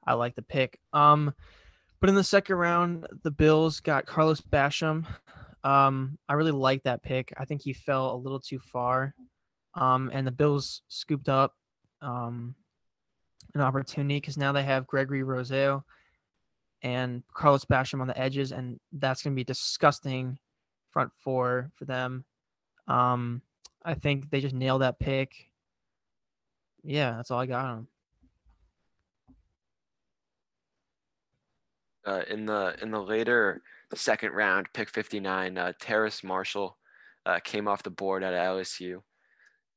I 0.07 0.15
like 0.15 0.35
the 0.35 0.43
pick. 0.43 0.79
Um, 0.93 1.33
but 2.01 2.11
in 2.11 2.17
the 2.17 2.25
second 2.25 2.57
round, 2.57 3.07
the 3.23 3.31
Bills 3.31 3.81
got 3.81 4.07
Carlos 4.07 4.41
Basham. 4.41 5.07
Um, 5.65 6.19
I 6.29 6.35
really 6.35 6.53
like 6.53 6.83
that 6.83 7.03
pick. 7.03 7.33
I 7.39 7.47
think 7.47 7.63
he 7.63 7.73
fell 7.73 8.15
a 8.15 8.17
little 8.17 8.41
too 8.41 8.59
far. 8.59 9.15
Um, 9.75 10.11
and 10.13 10.27
the 10.27 10.31
Bills 10.31 10.83
scooped 10.89 11.31
up 11.31 11.55
um, 12.03 12.55
an 13.55 13.61
opportunity 13.61 14.17
because 14.17 14.37
now 14.37 14.53
they 14.53 14.63
have 14.63 14.87
Gregory 14.87 15.23
Rousseau 15.23 15.85
and 16.83 17.23
Carlos 17.33 17.65
Basham 17.65 18.01
on 18.01 18.07
the 18.07 18.19
edges, 18.19 18.53
and 18.53 18.79
that's 18.93 19.23
going 19.23 19.35
to 19.35 19.37
be 19.37 19.45
disgusting 19.45 20.39
front 20.91 21.11
four 21.19 21.71
for 21.75 21.85
them. 21.85 22.25
Um, 22.89 23.43
I 23.85 23.95
think 23.95 24.31
they 24.31 24.41
just 24.41 24.55
nailed 24.55 24.83
that 24.83 24.99
pick. 24.99 25.51
Yeah, 26.83 27.13
that's 27.17 27.31
all 27.31 27.41
I 27.41 27.47
got 27.47 27.65
on 27.65 27.77
them. 27.77 27.89
Uh, 32.07 32.23
in 32.29 32.45
the 32.45 32.77
in 32.83 32.91
the 32.91 33.01
later 33.01 33.63
second 33.95 34.33
round, 34.33 34.67
pick 34.75 34.91
59, 34.91 35.57
uh, 35.57 35.73
Terrace 35.81 36.23
Marshall 36.23 36.77
uh, 37.25 37.39
came 37.43 37.67
off 37.67 37.83
the 37.83 37.91
board 37.91 38.23
at 38.23 38.35
LSU, 38.35 39.01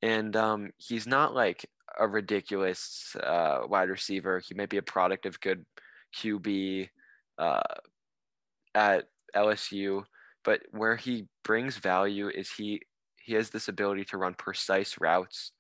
and 0.02 0.36
um, 0.36 0.72
he's 0.76 1.08
not 1.08 1.34
like 1.34 1.66
a 2.00 2.08
ridiculous 2.08 3.15
uh, 3.21 3.62
wide 3.67 3.89
receiver. 3.89 4.39
He 4.39 4.54
may 4.54 4.65
be 4.65 4.78
a 4.78 4.82
product 4.82 5.26
of 5.26 5.39
good 5.39 5.65
QB 6.15 6.89
uh, 7.38 7.62
at 8.76 9.06
LSU, 9.36 10.04
but 10.43 10.62
where 10.71 10.95
he 10.95 11.28
brings 11.43 11.78
value 11.78 12.30
is 12.30 12.52
he 12.52 12.82
he 13.21 13.34
has 13.34 13.50
this 13.50 13.67
ability 13.67 14.06
to 14.06 14.17
run 14.17 14.34
precise 14.34 14.95
routes. 15.00 15.52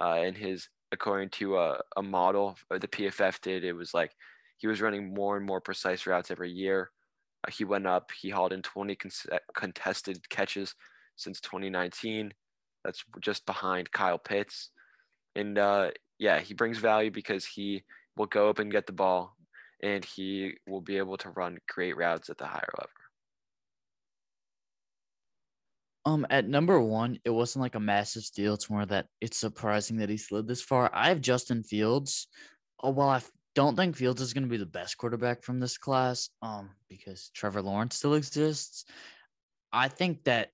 Uh, 0.00 0.20
and 0.24 0.36
his 0.36 0.68
according 0.90 1.28
to 1.28 1.58
a, 1.58 1.78
a 1.96 2.02
model 2.02 2.56
the 2.70 2.88
PFF 2.88 3.40
did, 3.40 3.64
it 3.64 3.72
was 3.72 3.94
like 3.94 4.12
he 4.58 4.66
was 4.66 4.80
running 4.80 5.12
more 5.12 5.36
and 5.36 5.46
more 5.46 5.60
precise 5.60 6.06
routes 6.06 6.30
every 6.30 6.50
year. 6.50 6.90
Uh, 7.46 7.50
he 7.50 7.64
went 7.64 7.86
up. 7.86 8.10
He 8.20 8.30
hauled 8.30 8.52
in 8.52 8.62
20 8.62 8.96
con- 8.96 9.38
contested 9.54 10.28
catches 10.28 10.74
since 11.16 11.40
2019. 11.40 12.32
That's 12.84 13.04
just 13.20 13.46
behind 13.46 13.90
Kyle 13.92 14.18
Pitts. 14.18 14.70
And 15.36 15.58
uh, 15.58 15.90
yeah, 16.18 16.40
he 16.40 16.54
brings 16.54 16.78
value 16.78 17.10
because 17.10 17.44
he 17.44 17.82
will 18.16 18.26
go 18.26 18.48
up 18.48 18.58
and 18.58 18.70
get 18.70 18.86
the 18.86 18.92
ball, 18.92 19.36
and 19.82 20.04
he 20.04 20.54
will 20.66 20.80
be 20.80 20.98
able 20.98 21.16
to 21.18 21.30
run 21.30 21.58
great 21.68 21.96
routes 21.96 22.30
at 22.30 22.38
the 22.38 22.46
higher 22.46 22.72
level. 22.78 22.90
Um, 26.06 26.26
at 26.28 26.46
number 26.46 26.80
one, 26.80 27.18
it 27.24 27.30
wasn't 27.30 27.62
like 27.62 27.76
a 27.76 27.80
massive 27.80 28.24
steal. 28.24 28.54
It's 28.54 28.68
more 28.68 28.84
that 28.86 29.06
it's 29.20 29.38
surprising 29.38 29.96
that 29.98 30.10
he 30.10 30.18
slid 30.18 30.46
this 30.46 30.60
far. 30.60 30.90
I 30.92 31.08
have 31.08 31.22
Justin 31.22 31.62
Fields. 31.62 32.28
Oh, 32.82 32.90
well, 32.90 33.08
I 33.08 33.22
don't 33.54 33.74
think 33.74 33.96
Fields 33.96 34.20
is 34.20 34.34
going 34.34 34.44
to 34.44 34.50
be 34.50 34.58
the 34.58 34.66
best 34.66 34.98
quarterback 34.98 35.42
from 35.42 35.60
this 35.60 35.78
class, 35.78 36.28
um, 36.42 36.70
because 36.90 37.30
Trevor 37.34 37.62
Lawrence 37.62 37.96
still 37.96 38.14
exists. 38.14 38.84
I 39.72 39.88
think 39.88 40.24
that 40.24 40.50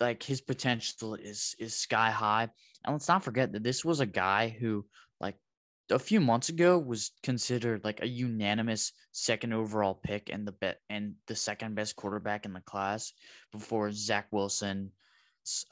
like 0.00 0.22
his 0.22 0.40
potential 0.40 1.14
is 1.14 1.54
is 1.58 1.74
sky 1.74 2.10
high. 2.10 2.48
And 2.84 2.94
let's 2.94 3.08
not 3.08 3.24
forget 3.24 3.52
that 3.52 3.62
this 3.62 3.84
was 3.84 4.00
a 4.00 4.06
guy 4.06 4.56
who 4.60 4.84
like 5.20 5.36
a 5.90 5.98
few 5.98 6.20
months 6.20 6.48
ago 6.48 6.78
was 6.78 7.12
considered 7.22 7.84
like 7.84 8.02
a 8.02 8.08
unanimous 8.08 8.92
second 9.12 9.52
overall 9.52 9.94
pick 9.94 10.30
and 10.32 10.46
the 10.46 10.52
bet 10.52 10.78
and 10.90 11.14
the 11.26 11.36
second 11.36 11.74
best 11.74 11.96
quarterback 11.96 12.44
in 12.44 12.52
the 12.52 12.60
class 12.60 13.12
before 13.52 13.90
Zach 13.92 14.26
Wilson 14.30 14.90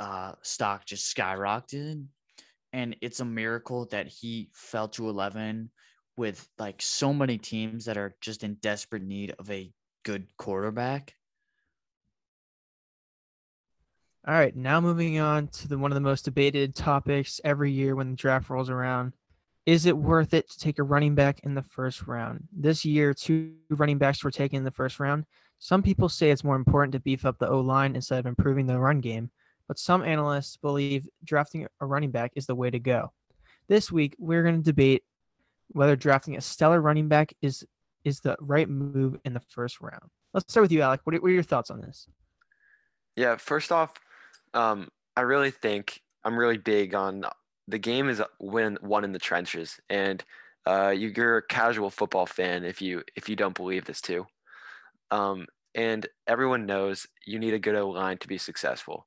uh, 0.01 0.33
stock 0.42 0.85
just 0.87 1.14
skyrocketed. 1.14 2.05
And 2.72 2.96
it's 3.03 3.20
a 3.20 3.25
miracle 3.25 3.87
that 3.90 4.09
he 4.09 4.51
fell 4.55 4.88
to 4.88 5.09
11 5.09 5.70
with 6.16 6.46
like 6.59 6.81
so 6.81 7.12
many 7.12 7.38
teams 7.38 7.85
that 7.85 7.96
are 7.96 8.16
just 8.20 8.44
in 8.44 8.55
desperate 8.55 9.03
need 9.03 9.35
of 9.38 9.51
a 9.51 9.72
good 10.05 10.27
quarterback. 10.37 11.14
All 14.24 14.35
right, 14.35 14.54
now 14.54 14.80
moving 14.80 15.18
on 15.18 15.48
to 15.48 15.66
the 15.66 15.76
one 15.76 15.90
of 15.90 15.96
the 15.96 16.00
most 16.00 16.24
debated 16.24 16.76
topics 16.76 17.40
every 17.42 17.72
year 17.72 17.96
when 17.96 18.11
the 18.12 18.16
draft 18.16 18.50
rolls 18.50 18.70
around. 18.70 19.14
Is 19.66 19.85
it 19.85 19.96
worth 19.96 20.32
it 20.32 20.48
to 20.48 20.58
take 20.61 20.78
a 20.78 20.85
running 20.85 21.16
back 21.16 21.40
in 21.42 21.54
the 21.56 21.62
first 21.64 22.06
round? 22.06 22.44
This 22.56 22.85
year, 22.85 23.14
two 23.14 23.54
running 23.68 23.98
backs 23.98 24.22
were 24.22 24.30
taken 24.30 24.58
in 24.58 24.64
the 24.64 24.70
first 24.70 25.00
round. 25.00 25.24
Some 25.58 25.82
people 25.82 26.08
say 26.08 26.30
it's 26.30 26.44
more 26.44 26.54
important 26.54 26.92
to 26.92 27.00
beef 27.00 27.24
up 27.24 27.40
the 27.40 27.48
O 27.48 27.58
line 27.58 27.96
instead 27.96 28.20
of 28.20 28.26
improving 28.26 28.64
the 28.64 28.78
run 28.78 29.00
game, 29.00 29.28
but 29.66 29.76
some 29.76 30.04
analysts 30.04 30.56
believe 30.56 31.08
drafting 31.24 31.66
a 31.80 31.87
running 31.87 32.12
back 32.12 32.30
is 32.37 32.46
the 32.46 32.54
way 32.54 32.70
to 32.70 32.78
go. 32.78 33.12
This 33.66 33.90
week, 33.90 34.14
we're 34.20 34.44
going 34.44 34.56
to 34.56 34.62
debate 34.62 35.02
whether 35.70 35.96
drafting 35.96 36.37
a 36.37 36.40
stellar 36.40 36.80
running 36.80 37.08
back 37.08 37.32
is 37.42 37.64
is 38.04 38.20
the 38.20 38.37
right 38.38 38.68
move 38.68 39.18
in 39.24 39.35
the 39.35 39.42
first 39.48 39.80
round. 39.80 40.11
Let's 40.32 40.48
start 40.48 40.62
with 40.62 40.72
you, 40.72 40.82
Alec. 40.82 41.00
What 41.02 41.16
are, 41.16 41.20
what 41.20 41.28
are 41.28 41.35
your 41.35 41.42
thoughts 41.42 41.72
on 41.72 41.80
this? 41.80 42.06
Yeah, 43.16 43.37
first 43.37 43.72
off, 43.72 43.94
um, 44.54 44.88
I 45.16 45.22
really 45.22 45.50
think 45.50 46.00
I'm 46.24 46.38
really 46.38 46.58
big 46.58 46.94
on 46.94 47.24
the 47.68 47.78
game 47.78 48.08
is 48.08 48.22
win 48.40 48.78
one 48.80 49.04
in 49.04 49.12
the 49.12 49.18
trenches, 49.18 49.80
and 49.88 50.22
uh, 50.66 50.90
you're 50.90 51.38
a 51.38 51.46
casual 51.46 51.90
football 51.90 52.26
fan 52.26 52.64
if 52.64 52.82
you 52.82 53.02
if 53.16 53.28
you 53.28 53.36
don't 53.36 53.56
believe 53.56 53.84
this 53.84 54.00
too. 54.00 54.26
Um, 55.10 55.46
and 55.74 56.06
everyone 56.26 56.66
knows 56.66 57.06
you 57.26 57.38
need 57.38 57.54
a 57.54 57.58
good 57.58 57.76
O 57.76 57.90
line 57.90 58.18
to 58.18 58.28
be 58.28 58.38
successful, 58.38 59.06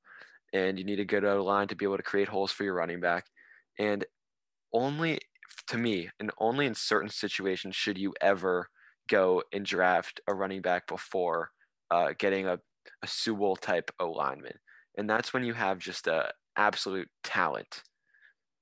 and 0.53 0.77
you 0.79 0.86
need 0.86 0.99
a 0.99 1.05
good 1.05 1.25
O 1.25 1.43
line 1.43 1.67
to 1.69 1.75
be 1.75 1.86
able 1.86 1.97
to 1.97 2.03
create 2.03 2.27
holes 2.29 2.51
for 2.51 2.63
your 2.63 2.73
running 2.75 2.99
back. 2.99 3.25
And 3.79 4.05
only 4.73 5.19
to 5.67 5.77
me, 5.77 6.10
and 6.19 6.31
only 6.39 6.65
in 6.65 6.75
certain 6.75 7.10
situations 7.10 7.75
should 7.75 7.97
you 7.97 8.13
ever 8.21 8.69
go 9.10 9.43
and 9.53 9.65
draft 9.65 10.21
a 10.27 10.34
running 10.34 10.62
back 10.62 10.88
before 10.88 11.51
uh, 11.91 12.13
getting 12.17 12.47
a, 12.47 12.60
a 13.03 13.08
Sewell 13.08 13.55
type 13.55 13.91
O 13.99 14.12
lineman. 14.12 14.58
And 14.97 15.10
that's 15.10 15.34
when 15.34 15.43
you 15.43 15.53
have 15.53 15.79
just 15.79 16.08
a 16.08 16.31
absolute 16.55 17.10
talent. 17.23 17.84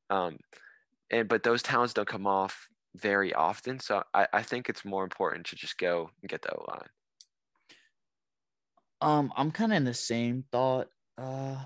Um, 0.09 0.37
and 1.11 1.27
but 1.27 1.43
those 1.43 1.61
talents 1.63 1.93
don't 1.93 2.07
come 2.07 2.27
off 2.27 2.67
very 2.95 3.33
often. 3.33 3.79
So 3.79 4.03
I, 4.13 4.27
I 4.33 4.41
think 4.43 4.69
it's 4.69 4.85
more 4.85 5.03
important 5.03 5.47
to 5.47 5.55
just 5.55 5.77
go 5.77 6.09
and 6.21 6.29
get 6.29 6.41
the 6.41 6.53
O 6.53 6.65
line. 6.69 6.89
Um, 9.01 9.33
I'm 9.35 9.51
kind 9.51 9.71
of 9.71 9.77
in 9.77 9.83
the 9.83 9.93
same 9.93 10.45
thought. 10.51 10.87
Uh, 11.17 11.57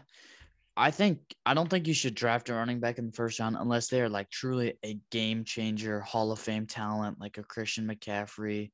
I 0.76 0.92
think 0.92 1.20
I 1.46 1.54
don't 1.54 1.70
think 1.70 1.88
you 1.88 1.94
should 1.94 2.16
draft 2.16 2.50
a 2.50 2.54
running 2.54 2.80
back 2.80 3.00
in 3.00 3.08
the 3.08 3.12
first 3.12 3.40
round 3.40 3.58
unless 3.60 3.88
they're 3.88 4.10
like 4.10 4.30
truly 4.30 4.78
a 4.86 5.00
game 5.12 5.44
changer, 5.44 6.02
Hall 6.02 6.32
of 6.32 6.40
Fame 6.40 6.68
talent 6.68 7.20
like 7.20 7.38
a 7.38 7.44
Christian 7.44 7.88
McCaffrey, 7.88 8.72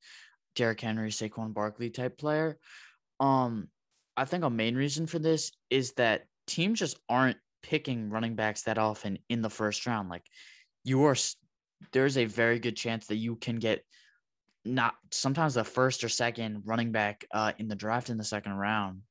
Derrick 0.55 0.81
Henry, 0.81 1.11
Saquon 1.11 1.53
Barkley 1.53 1.89
type 1.89 2.17
player. 2.17 2.57
Um, 3.19 3.69
I 4.15 4.25
think 4.25 4.43
a 4.43 4.49
main 4.49 4.75
reason 4.75 5.07
for 5.07 5.19
this 5.19 5.51
is 5.69 5.93
that 5.93 6.25
teams 6.47 6.79
just 6.79 6.99
aren't 7.09 7.37
picking 7.61 8.09
running 8.09 8.35
backs 8.35 8.63
that 8.63 8.77
often 8.77 9.17
in 9.29 9.41
the 9.41 9.49
first 9.49 9.85
round. 9.85 10.09
Like 10.09 10.25
you 10.83 11.03
are, 11.05 11.15
there's 11.91 12.17
a 12.17 12.25
very 12.25 12.59
good 12.59 12.75
chance 12.75 13.07
that 13.07 13.15
you 13.15 13.35
can 13.35 13.57
get 13.57 13.83
not 14.65 14.95
sometimes 15.11 15.55
the 15.55 15.63
first 15.63 16.03
or 16.03 16.09
second 16.09 16.63
running 16.65 16.91
back 16.91 17.25
uh, 17.33 17.53
in 17.57 17.67
the 17.67 17.75
draft 17.75 18.09
in 18.09 18.17
the 18.17 18.23
second 18.23 18.53
round. 18.53 19.01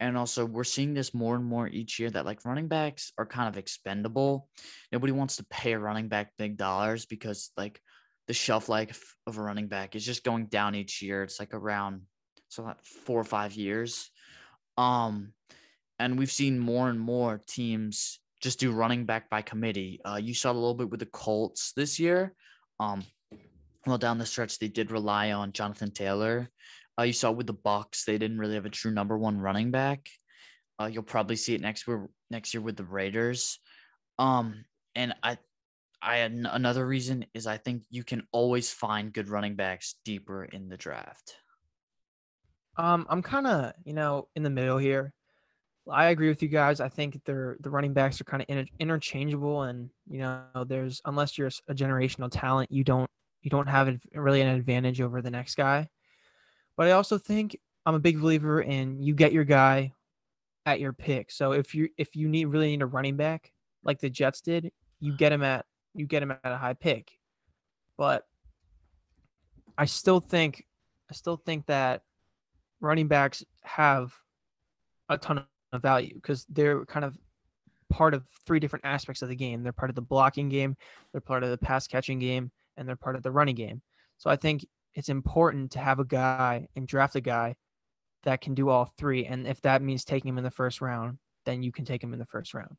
And 0.00 0.18
also, 0.18 0.44
we're 0.44 0.64
seeing 0.64 0.94
this 0.94 1.14
more 1.14 1.36
and 1.36 1.44
more 1.44 1.68
each 1.68 2.00
year 2.00 2.10
that 2.10 2.26
like 2.26 2.44
running 2.44 2.66
backs 2.66 3.12
are 3.18 3.26
kind 3.26 3.48
of 3.48 3.56
expendable. 3.56 4.48
Nobody 4.90 5.12
wants 5.12 5.36
to 5.36 5.46
pay 5.48 5.72
a 5.72 5.78
running 5.78 6.08
back 6.08 6.32
big 6.36 6.56
dollars 6.56 7.06
because 7.06 7.52
like 7.56 7.80
the 8.26 8.34
shelf 8.34 8.68
life 8.68 9.14
of 9.26 9.38
a 9.38 9.42
running 9.42 9.68
back 9.68 9.94
is 9.94 10.04
just 10.04 10.24
going 10.24 10.46
down 10.46 10.74
each 10.74 11.02
year. 11.02 11.22
It's 11.22 11.38
like 11.38 11.54
around 11.54 12.02
so 12.48 12.64
like 12.64 12.84
four 12.84 13.20
or 13.20 13.24
five 13.24 13.54
years. 13.54 14.10
Um, 14.76 15.32
and 15.98 16.18
we've 16.18 16.32
seen 16.32 16.58
more 16.58 16.88
and 16.88 16.98
more 16.98 17.42
teams 17.46 18.20
just 18.40 18.58
do 18.58 18.72
running 18.72 19.04
back 19.04 19.30
by 19.30 19.42
committee. 19.42 20.00
Uh, 20.04 20.16
you 20.16 20.34
saw 20.34 20.50
a 20.50 20.54
little 20.54 20.74
bit 20.74 20.90
with 20.90 21.00
the 21.00 21.06
Colts 21.06 21.72
this 21.76 22.00
year. 22.00 22.34
Um, 22.80 23.04
well, 23.86 23.98
down 23.98 24.18
the 24.18 24.26
stretch, 24.26 24.58
they 24.58 24.68
did 24.68 24.90
rely 24.90 25.32
on 25.32 25.52
Jonathan 25.52 25.90
Taylor 25.90 26.50
uh, 26.98 27.04
you 27.04 27.12
saw 27.12 27.30
with 27.30 27.46
the 27.46 27.54
Bucs, 27.54 28.04
they 28.04 28.18
didn't 28.18 28.38
really 28.38 28.54
have 28.54 28.66
a 28.66 28.70
true 28.70 28.90
number 28.90 29.16
one 29.16 29.38
running 29.38 29.70
back. 29.70 30.08
Uh, 30.80 30.86
you'll 30.86 31.02
probably 31.02 31.36
see 31.36 31.54
it 31.54 31.60
next 31.60 31.86
year 31.86 32.08
next 32.30 32.54
year 32.54 32.60
with 32.60 32.76
the 32.76 32.84
Raiders. 32.84 33.58
Um, 34.18 34.64
and 34.94 35.14
I, 35.22 35.38
I 36.02 36.16
another 36.18 36.86
reason 36.86 37.24
is 37.34 37.46
I 37.46 37.56
think 37.56 37.84
you 37.90 38.04
can 38.04 38.26
always 38.32 38.70
find 38.70 39.12
good 39.12 39.28
running 39.28 39.56
backs 39.56 39.96
deeper 40.04 40.44
in 40.44 40.68
the 40.68 40.76
draft. 40.76 41.36
Um, 42.76 43.06
I'm 43.08 43.22
kind 43.22 43.46
of 43.46 43.72
you 43.84 43.92
know 43.92 44.28
in 44.34 44.42
the 44.42 44.50
middle 44.50 44.78
here. 44.78 45.12
I 45.90 46.06
agree 46.06 46.28
with 46.28 46.42
you 46.42 46.48
guys. 46.48 46.80
I 46.80 46.88
think 46.88 47.20
they're 47.24 47.56
the 47.60 47.70
running 47.70 47.92
backs 47.92 48.20
are 48.20 48.24
kind 48.24 48.42
of 48.42 48.48
inter- 48.48 48.72
interchangeable, 48.78 49.62
and 49.62 49.90
you 50.08 50.18
know, 50.18 50.44
there's 50.66 51.00
unless 51.04 51.36
you're 51.36 51.50
a 51.68 51.74
generational 51.74 52.30
talent, 52.30 52.70
you 52.70 52.84
don't 52.84 53.10
you 53.42 53.50
don't 53.50 53.66
have 53.66 53.98
really 54.14 54.40
an 54.40 54.48
advantage 54.48 55.00
over 55.00 55.20
the 55.20 55.30
next 55.30 55.56
guy. 55.56 55.88
But 56.76 56.88
I 56.88 56.92
also 56.92 57.18
think 57.18 57.56
I'm 57.84 57.94
a 57.94 58.00
big 58.00 58.20
believer 58.20 58.62
in 58.62 59.02
you 59.02 59.14
get 59.14 59.32
your 59.32 59.44
guy 59.44 59.92
at 60.66 60.80
your 60.80 60.92
pick. 60.92 61.30
So 61.30 61.52
if 61.52 61.74
you 61.74 61.88
if 61.98 62.14
you 62.14 62.28
need 62.28 62.46
really 62.46 62.68
need 62.68 62.82
a 62.82 62.86
running 62.86 63.16
back 63.16 63.52
like 63.84 63.98
the 63.98 64.10
Jets 64.10 64.40
did, 64.40 64.70
you 65.00 65.16
get 65.16 65.32
him 65.32 65.42
at 65.42 65.66
you 65.94 66.06
get 66.06 66.22
him 66.22 66.30
at 66.30 66.40
a 66.44 66.56
high 66.56 66.74
pick. 66.74 67.10
But 67.98 68.24
I 69.76 69.86
still 69.86 70.20
think 70.20 70.64
I 71.10 71.14
still 71.14 71.36
think 71.36 71.66
that 71.66 72.02
running 72.82 73.08
backs 73.08 73.42
have 73.62 74.12
a 75.08 75.16
ton 75.16 75.44
of 75.72 75.82
value 75.82 76.14
because 76.14 76.44
they're 76.50 76.84
kind 76.84 77.04
of 77.04 77.16
part 77.88 78.12
of 78.12 78.24
three 78.46 78.58
different 78.58 78.84
aspects 78.84 79.22
of 79.22 79.28
the 79.28 79.36
game. 79.36 79.62
They're 79.62 79.72
part 79.72 79.90
of 79.90 79.94
the 79.94 80.02
blocking 80.02 80.48
game, 80.48 80.76
they're 81.12 81.20
part 81.20 81.44
of 81.44 81.50
the 81.50 81.58
pass 81.58 81.86
catching 81.86 82.18
game, 82.18 82.50
and 82.76 82.86
they're 82.86 82.96
part 82.96 83.16
of 83.16 83.22
the 83.22 83.30
running 83.30 83.54
game. 83.54 83.80
So 84.18 84.28
I 84.28 84.36
think 84.36 84.66
it's 84.94 85.08
important 85.08 85.72
to 85.72 85.78
have 85.78 85.98
a 85.98 86.04
guy 86.04 86.66
and 86.76 86.86
draft 86.86 87.16
a 87.16 87.20
guy 87.20 87.56
that 88.24 88.40
can 88.40 88.54
do 88.54 88.68
all 88.68 88.92
three. 88.98 89.26
And 89.26 89.46
if 89.46 89.60
that 89.62 89.82
means 89.82 90.04
taking 90.04 90.28
him 90.28 90.38
in 90.38 90.44
the 90.44 90.50
first 90.50 90.80
round, 90.80 91.18
then 91.44 91.62
you 91.62 91.72
can 91.72 91.84
take 91.84 92.02
him 92.02 92.12
in 92.12 92.18
the 92.18 92.26
first 92.26 92.54
round. 92.54 92.76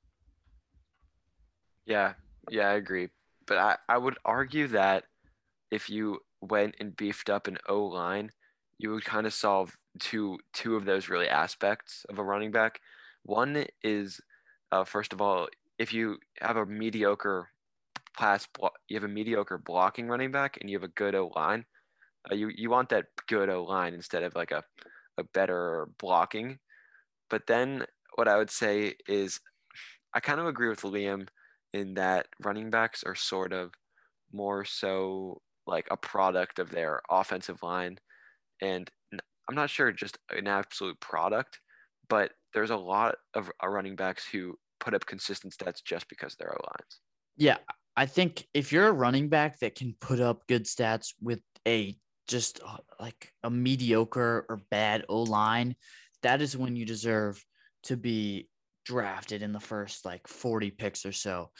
Yeah, 1.85 2.13
yeah, 2.49 2.69
I 2.69 2.73
agree. 2.73 3.09
But 3.45 3.57
I, 3.57 3.77
I 3.89 3.97
would 3.97 4.17
argue 4.23 4.67
that 4.69 5.03
if 5.69 5.89
you 5.89 6.19
went 6.41 6.75
and 6.79 6.95
beefed 6.95 7.29
up 7.29 7.47
an 7.47 7.57
O 7.67 7.85
line, 7.85 8.29
you 8.77 8.91
would 8.91 9.03
kind 9.03 9.27
of 9.27 9.33
solve 9.33 9.75
two 9.99 10.37
two 10.53 10.75
of 10.75 10.85
those 10.85 11.09
really 11.09 11.27
aspects 11.27 12.05
of 12.09 12.19
a 12.19 12.23
running 12.23 12.51
back. 12.51 12.81
One 13.23 13.65
is, 13.83 14.19
uh, 14.71 14.83
first 14.83 15.13
of 15.13 15.21
all, 15.21 15.47
if 15.79 15.93
you 15.93 16.17
have 16.41 16.57
a 16.57 16.65
mediocre 16.65 17.49
pass, 18.17 18.47
blo- 18.47 18.71
you 18.87 18.95
have 18.95 19.03
a 19.03 19.13
mediocre 19.13 19.57
blocking 19.57 20.07
running 20.07 20.31
back, 20.31 20.57
and 20.59 20.69
you 20.69 20.77
have 20.77 20.83
a 20.83 20.89
good 20.89 21.15
O 21.15 21.31
line. 21.35 21.65
Uh, 22.29 22.35
you 22.35 22.49
you 22.55 22.69
want 22.69 22.89
that 22.89 23.05
good 23.27 23.49
O 23.49 23.63
line 23.63 23.93
instead 23.93 24.23
of 24.23 24.35
like 24.35 24.51
a 24.51 24.63
a 25.17 25.23
better 25.23 25.87
blocking. 25.99 26.59
But 27.29 27.47
then 27.47 27.85
what 28.15 28.27
I 28.27 28.37
would 28.37 28.51
say 28.51 28.95
is, 29.07 29.39
I 30.13 30.19
kind 30.19 30.39
of 30.39 30.47
agree 30.47 30.69
with 30.69 30.81
Liam 30.81 31.27
in 31.73 31.95
that 31.95 32.27
running 32.43 32.69
backs 32.69 33.03
are 33.03 33.15
sort 33.15 33.53
of 33.53 33.71
more 34.31 34.65
so 34.65 35.41
like 35.65 35.87
a 35.89 35.97
product 35.97 36.59
of 36.59 36.69
their 36.69 37.01
offensive 37.09 37.63
line. 37.63 37.97
And 38.61 38.89
I'm 39.49 39.55
not 39.55 39.69
sure 39.69 39.91
just 39.91 40.17
an 40.29 40.47
absolute 40.47 40.99
product, 40.99 41.59
but 42.09 42.31
there's 42.53 42.69
a 42.69 42.77
lot 42.77 43.15
of 43.33 43.51
uh, 43.63 43.67
running 43.67 43.95
backs 43.95 44.25
who 44.31 44.57
put 44.79 44.93
up 44.93 45.05
consistent 45.05 45.53
stats 45.53 45.83
just 45.83 46.07
because 46.09 46.35
they're 46.35 46.53
O 46.53 46.61
lines. 46.65 46.99
Yeah, 47.37 47.57
I 47.95 48.05
think 48.05 48.47
if 48.53 48.71
you're 48.71 48.87
a 48.87 48.91
running 48.91 49.29
back 49.29 49.59
that 49.59 49.75
can 49.75 49.95
put 49.99 50.19
up 50.19 50.47
good 50.47 50.65
stats 50.65 51.13
with 51.21 51.39
a 51.67 51.95
just 52.27 52.59
uh, 52.65 52.77
like 52.99 53.31
a 53.43 53.49
mediocre 53.49 54.45
or 54.49 54.63
bad 54.69 55.05
O 55.09 55.23
line, 55.23 55.75
that 56.21 56.41
is 56.41 56.57
when 56.57 56.75
you 56.75 56.85
deserve 56.85 57.43
to 57.83 57.97
be 57.97 58.47
drafted 58.85 59.41
in 59.41 59.51
the 59.51 59.59
first 59.59 60.05
like 60.05 60.27
40 60.27 60.71
picks 60.71 61.05
or 61.05 61.11
so. 61.11 61.51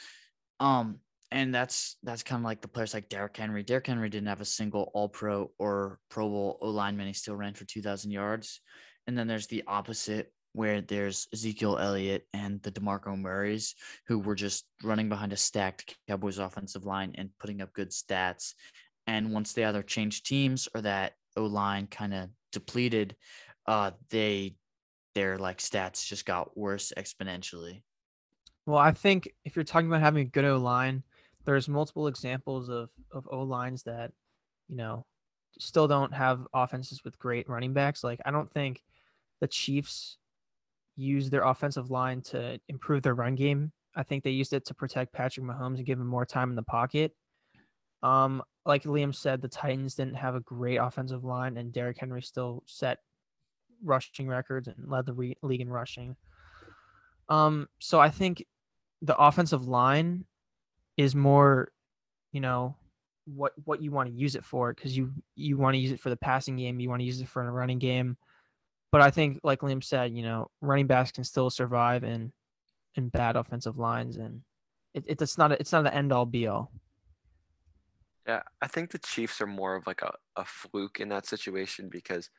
Um, 0.60 1.00
and 1.34 1.52
that's 1.52 1.96
that's 2.04 2.22
kind 2.22 2.40
of 2.40 2.44
like 2.44 2.60
the 2.60 2.68
players 2.68 2.94
like 2.94 3.08
Derrick 3.08 3.36
Henry. 3.36 3.64
Derrick 3.64 3.88
Henry 3.88 4.08
didn't 4.08 4.28
have 4.28 4.40
a 4.40 4.44
single 4.44 4.92
All 4.94 5.08
Pro 5.08 5.50
or 5.58 5.98
Pro 6.08 6.28
Bowl 6.28 6.58
O 6.62 6.70
lineman. 6.70 7.08
He 7.08 7.12
still 7.12 7.34
ran 7.34 7.54
for 7.54 7.64
2,000 7.64 8.12
yards. 8.12 8.60
And 9.08 9.18
then 9.18 9.26
there's 9.26 9.48
the 9.48 9.64
opposite, 9.66 10.32
where 10.52 10.80
there's 10.80 11.26
Ezekiel 11.32 11.76
Elliott 11.76 12.28
and 12.32 12.62
the 12.62 12.70
DeMarco 12.70 13.18
Murrays, 13.18 13.74
who 14.06 14.20
were 14.20 14.36
just 14.36 14.64
running 14.84 15.08
behind 15.08 15.32
a 15.32 15.36
stacked 15.36 15.96
Cowboys 16.06 16.38
offensive 16.38 16.84
line 16.84 17.12
and 17.16 17.30
putting 17.40 17.60
up 17.60 17.72
good 17.72 17.90
stats. 17.90 18.54
And 19.08 19.32
once 19.32 19.52
they 19.52 19.64
either 19.64 19.82
changed 19.82 20.26
teams 20.26 20.68
or 20.72 20.82
that 20.82 21.14
O 21.36 21.46
line 21.46 21.88
kind 21.88 22.14
of 22.14 22.28
depleted, 22.52 23.16
uh, 23.66 23.90
they 24.08 24.54
their 25.16 25.36
like 25.36 25.58
stats 25.58 26.06
just 26.06 26.26
got 26.26 26.56
worse 26.56 26.92
exponentially. 26.96 27.82
Well, 28.66 28.78
I 28.78 28.92
think 28.92 29.28
if 29.44 29.56
you're 29.56 29.64
talking 29.64 29.88
about 29.88 30.00
having 30.00 30.22
a 30.22 30.30
good 30.30 30.44
O 30.44 30.58
line, 30.58 31.02
there's 31.44 31.68
multiple 31.68 32.06
examples 32.06 32.68
of 32.68 32.90
of 33.12 33.28
O 33.30 33.42
lines 33.42 33.82
that, 33.84 34.12
you 34.68 34.76
know, 34.76 35.04
still 35.58 35.88
don't 35.88 36.12
have 36.12 36.46
offenses 36.52 37.04
with 37.04 37.18
great 37.18 37.48
running 37.48 37.72
backs. 37.72 38.04
Like 38.04 38.20
I 38.24 38.30
don't 38.30 38.50
think 38.52 38.82
the 39.40 39.48
Chiefs 39.48 40.18
use 40.96 41.30
their 41.30 41.42
offensive 41.42 41.90
line 41.90 42.22
to 42.22 42.58
improve 42.68 43.02
their 43.02 43.14
run 43.14 43.34
game. 43.34 43.72
I 43.96 44.02
think 44.02 44.24
they 44.24 44.30
used 44.30 44.52
it 44.52 44.64
to 44.66 44.74
protect 44.74 45.12
Patrick 45.12 45.46
Mahomes 45.46 45.76
and 45.76 45.86
give 45.86 46.00
him 46.00 46.06
more 46.06 46.26
time 46.26 46.50
in 46.50 46.56
the 46.56 46.62
pocket. 46.62 47.12
Um, 48.02 48.42
like 48.66 48.84
Liam 48.84 49.14
said, 49.14 49.40
the 49.40 49.48
Titans 49.48 49.94
didn't 49.94 50.16
have 50.16 50.34
a 50.34 50.40
great 50.40 50.76
offensive 50.76 51.24
line, 51.24 51.56
and 51.56 51.72
Derrick 51.72 51.98
Henry 51.98 52.22
still 52.22 52.62
set 52.66 52.98
rushing 53.82 54.28
records 54.28 54.68
and 54.68 54.88
led 54.88 55.06
the 55.06 55.12
re- 55.12 55.36
league 55.42 55.60
in 55.60 55.70
rushing. 55.70 56.16
Um, 57.28 57.68
so 57.78 58.00
I 58.00 58.10
think 58.10 58.44
the 59.02 59.16
offensive 59.16 59.66
line 59.68 60.24
is 60.96 61.14
more, 61.14 61.70
you 62.32 62.40
know, 62.40 62.76
what 63.26 63.52
what 63.64 63.80
you 63.80 63.90
want 63.90 64.08
to 64.08 64.14
use 64.14 64.34
it 64.34 64.44
for 64.44 64.72
because 64.72 64.96
you 64.96 65.12
you 65.34 65.56
want 65.56 65.74
to 65.74 65.78
use 65.78 65.92
it 65.92 66.00
for 66.00 66.10
the 66.10 66.16
passing 66.16 66.56
game, 66.56 66.80
you 66.80 66.88
want 66.88 67.00
to 67.00 67.06
use 67.06 67.20
it 67.20 67.28
for 67.28 67.42
a 67.42 67.50
running 67.50 67.78
game. 67.78 68.16
But 68.92 69.00
I 69.00 69.10
think, 69.10 69.40
like 69.42 69.60
Liam 69.60 69.82
said, 69.82 70.14
you 70.14 70.22
know, 70.22 70.50
running 70.60 70.86
backs 70.86 71.10
can 71.10 71.24
still 71.24 71.50
survive 71.50 72.04
in 72.04 72.32
in 72.94 73.08
bad 73.08 73.36
offensive 73.36 73.78
lines, 73.78 74.16
and 74.16 74.42
it, 74.94 75.04
it's 75.08 75.38
not 75.38 75.52
a, 75.52 75.58
it's 75.58 75.72
not 75.72 75.86
an 75.86 75.92
end 75.92 76.12
all 76.12 76.26
be 76.26 76.46
all. 76.46 76.70
Yeah, 78.26 78.42
I 78.62 78.68
think 78.68 78.90
the 78.90 78.98
Chiefs 78.98 79.40
are 79.40 79.46
more 79.46 79.74
of 79.74 79.86
like 79.86 80.02
a, 80.02 80.14
a 80.36 80.44
fluke 80.44 81.00
in 81.00 81.08
that 81.10 81.26
situation 81.26 81.88
because 81.90 82.30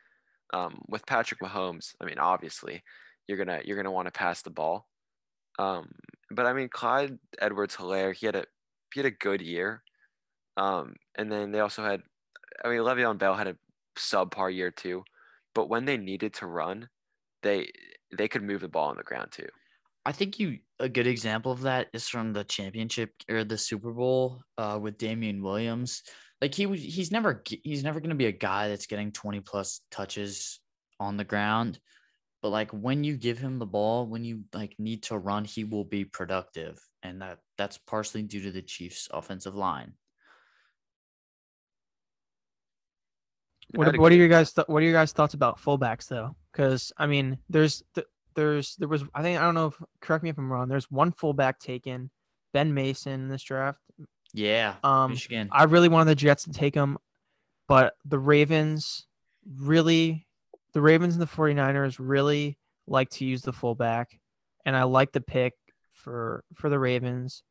um, 0.53 0.81
with 0.87 1.05
Patrick 1.05 1.41
Mahomes, 1.41 1.93
I 2.01 2.05
mean, 2.05 2.17
obviously, 2.17 2.83
you're 3.27 3.37
gonna 3.37 3.61
you're 3.65 3.77
gonna 3.77 3.91
want 3.91 4.07
to 4.07 4.11
pass 4.11 4.41
the 4.41 4.49
ball. 4.49 4.87
Um, 5.59 5.91
but 6.35 6.45
I 6.45 6.53
mean, 6.53 6.69
Clyde 6.69 7.17
Edwards-Helaire, 7.39 8.13
he 8.13 8.25
had 8.25 8.35
a 8.35 8.45
he 8.93 8.99
had 8.99 9.05
a 9.05 9.11
good 9.11 9.41
year. 9.41 9.83
Um, 10.57 10.95
and 11.17 11.31
then 11.31 11.51
they 11.51 11.59
also 11.59 11.83
had, 11.83 12.01
I 12.63 12.69
mean, 12.69 12.79
Le'Veon 12.79 13.17
Bell 13.17 13.35
had 13.35 13.47
a 13.47 13.57
subpar 13.97 14.53
year 14.53 14.71
too. 14.71 15.03
But 15.53 15.69
when 15.69 15.85
they 15.85 15.97
needed 15.97 16.33
to 16.35 16.47
run, 16.47 16.89
they 17.43 17.69
they 18.15 18.27
could 18.27 18.43
move 18.43 18.61
the 18.61 18.67
ball 18.67 18.89
on 18.89 18.97
the 18.97 19.03
ground 19.03 19.31
too. 19.31 19.47
I 20.05 20.11
think 20.11 20.39
you 20.39 20.59
a 20.79 20.89
good 20.89 21.07
example 21.07 21.51
of 21.51 21.61
that 21.61 21.87
is 21.93 22.07
from 22.07 22.33
the 22.33 22.43
championship 22.43 23.11
or 23.29 23.43
the 23.43 23.57
Super 23.57 23.91
Bowl 23.91 24.41
uh, 24.57 24.77
with 24.81 24.97
Damien 24.97 25.41
Williams. 25.41 26.03
Like 26.41 26.53
he 26.53 26.67
he's 26.75 27.11
never 27.11 27.41
he's 27.45 27.83
never 27.83 27.99
going 27.99 28.09
to 28.09 28.15
be 28.15 28.27
a 28.27 28.31
guy 28.31 28.67
that's 28.67 28.85
getting 28.85 29.11
20 29.11 29.39
plus 29.41 29.81
touches 29.89 30.59
on 30.99 31.17
the 31.17 31.23
ground. 31.23 31.79
But 32.45 32.51
like 32.51 32.69
when 32.69 33.03
you 33.03 33.17
give 33.17 33.39
him 33.39 33.57
the 33.57 33.65
ball, 33.65 34.05
when 34.05 34.23
you 34.23 34.43
like 34.53 34.75
need 34.77 35.01
to 35.05 35.17
run, 35.17 35.45
he 35.45 35.63
will 35.63 35.83
be 35.83 36.05
productive, 36.05 36.79
and 37.01 37.19
that 37.23 37.39
that's 37.57 37.79
partially 37.79 38.21
due 38.21 38.43
to 38.43 38.51
the 38.51 38.61
Chiefs' 38.61 39.09
offensive 39.11 39.55
line. 39.55 39.93
What, 43.73 43.97
what 43.97 44.11
are 44.11 44.15
your 44.15 44.27
guys 44.27 44.53
th- 44.53 44.67
what 44.67 44.83
are 44.83 44.85
your 44.85 44.93
guys 44.93 45.11
thoughts 45.11 45.33
about 45.33 45.59
fullbacks 45.59 46.07
though? 46.07 46.35
Because 46.51 46.93
I 46.99 47.07
mean, 47.07 47.39
there's 47.49 47.81
th- 47.95 48.05
there's 48.35 48.75
there 48.75 48.89
was 48.89 49.03
I 49.15 49.23
think 49.23 49.39
I 49.39 49.43
don't 49.43 49.55
know 49.55 49.65
if 49.65 49.81
correct 49.99 50.23
me 50.23 50.29
if 50.29 50.37
I'm 50.37 50.51
wrong. 50.51 50.67
There's 50.67 50.91
one 50.91 51.13
fullback 51.13 51.57
taken, 51.57 52.11
Ben 52.53 52.75
Mason 52.75 53.13
in 53.13 53.27
this 53.27 53.41
draft. 53.41 53.81
Yeah, 54.35 54.75
Um, 54.83 55.09
Michigan. 55.09 55.49
I 55.51 55.63
really 55.63 55.89
wanted 55.89 56.11
the 56.11 56.15
Jets 56.15 56.43
to 56.43 56.51
take 56.51 56.75
him, 56.75 56.99
but 57.67 57.95
the 58.05 58.19
Ravens 58.19 59.07
really, 59.57 60.24
the 60.75 60.81
Ravens 60.81 61.15
and 61.15 61.21
the 61.21 61.25
49ers 61.25 61.95
really 61.99 62.57
like 62.85 63.09
to 63.11 63.25
use 63.25 63.41
the 63.41 63.53
fullback, 63.53 64.19
and 64.65 64.75
I 64.75 64.83
like 64.83 65.13
the 65.13 65.21
pick 65.21 65.53
for 65.93 66.43
for 66.53 66.69
the 66.69 66.77
Ravens. 66.77 67.43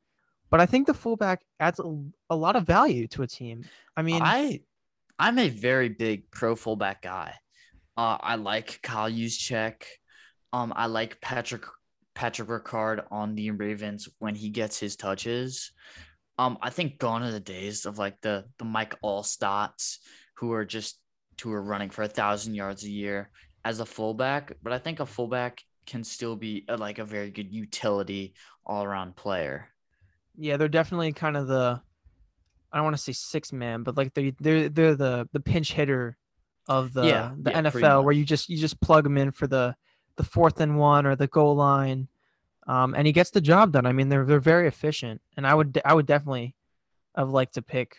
But 0.50 0.60
I 0.60 0.66
think 0.66 0.86
the 0.86 0.92
fullback 0.92 1.40
adds 1.58 1.80
a, 1.80 2.02
a 2.28 2.36
lot 2.36 2.54
of 2.54 2.66
value 2.66 3.08
to 3.08 3.22
a 3.22 3.26
team. 3.26 3.64
I 3.96 4.02
mean, 4.02 4.20
I 4.22 4.60
I'm 5.18 5.38
a 5.38 5.48
very 5.48 5.88
big 5.88 6.30
pro 6.30 6.54
fullback 6.54 7.00
guy. 7.00 7.34
Uh, 7.96 8.18
I 8.20 8.34
like 8.34 8.80
Kyle 8.82 9.10
Juszczyk. 9.10 9.84
Um, 10.52 10.74
I 10.76 10.84
like 10.84 11.18
Patrick 11.22 11.64
Patrick 12.14 12.48
Ricard 12.48 13.04
on 13.10 13.34
the 13.34 13.52
Ravens 13.52 14.06
when 14.18 14.34
he 14.34 14.50
gets 14.50 14.78
his 14.78 14.96
touches. 14.96 15.72
Um, 16.36 16.58
I 16.60 16.68
think 16.68 16.98
gone 16.98 17.22
are 17.22 17.32
the 17.32 17.40
days 17.40 17.86
of 17.86 17.96
like 17.96 18.20
the 18.20 18.44
the 18.58 18.66
Mike 18.66 19.00
Alstotts 19.02 19.96
who 20.36 20.52
are 20.52 20.66
just 20.66 20.98
who 21.42 21.52
are 21.52 21.62
running 21.62 21.90
for 21.90 22.02
a 22.02 22.08
thousand 22.08 22.54
yards 22.54 22.84
a 22.84 22.90
year 22.90 23.30
as 23.64 23.80
a 23.80 23.86
fullback. 23.86 24.52
But 24.62 24.72
I 24.72 24.78
think 24.78 25.00
a 25.00 25.06
fullback 25.06 25.62
can 25.86 26.04
still 26.04 26.36
be 26.36 26.64
a, 26.68 26.76
like 26.76 26.98
a 26.98 27.04
very 27.04 27.30
good 27.30 27.52
utility 27.52 28.34
all 28.66 28.84
around 28.84 29.16
player. 29.16 29.68
yeah, 30.36 30.56
they're 30.56 30.68
definitely 30.68 31.12
kind 31.12 31.36
of 31.36 31.46
the 31.46 31.80
I 32.72 32.76
don't 32.78 32.84
want 32.84 32.96
to 32.96 33.02
say 33.02 33.12
six 33.12 33.52
man, 33.52 33.82
but 33.82 33.96
like 33.96 34.14
they 34.14 34.34
they're 34.40 34.68
they're 34.68 34.96
the 34.96 35.28
the 35.32 35.40
pinch 35.40 35.72
hitter 35.72 36.16
of 36.68 36.92
the 36.92 37.00
Yeah, 37.00 37.30
the 37.40 37.50
yeah, 37.50 37.56
NFL 37.56 38.04
where 38.04 38.12
you 38.12 38.24
just 38.24 38.48
you 38.48 38.58
just 38.58 38.80
plug 38.80 39.04
them 39.04 39.18
in 39.18 39.30
for 39.32 39.46
the 39.46 39.76
the 40.16 40.24
fourth 40.24 40.60
and 40.60 40.78
one 40.78 41.06
or 41.06 41.16
the 41.16 41.26
goal 41.28 41.56
line, 41.56 42.08
um, 42.66 42.94
and 42.94 43.06
he 43.06 43.12
gets 43.12 43.30
the 43.30 43.40
job 43.40 43.72
done. 43.72 43.86
I 43.86 43.92
mean, 43.92 44.08
they're 44.08 44.24
they're 44.26 44.40
very 44.40 44.68
efficient, 44.68 45.20
and 45.36 45.46
I 45.46 45.54
would 45.54 45.80
I 45.84 45.94
would 45.94 46.06
definitely 46.06 46.54
have 47.16 47.30
liked 47.30 47.54
to 47.54 47.62
pick 47.62 47.96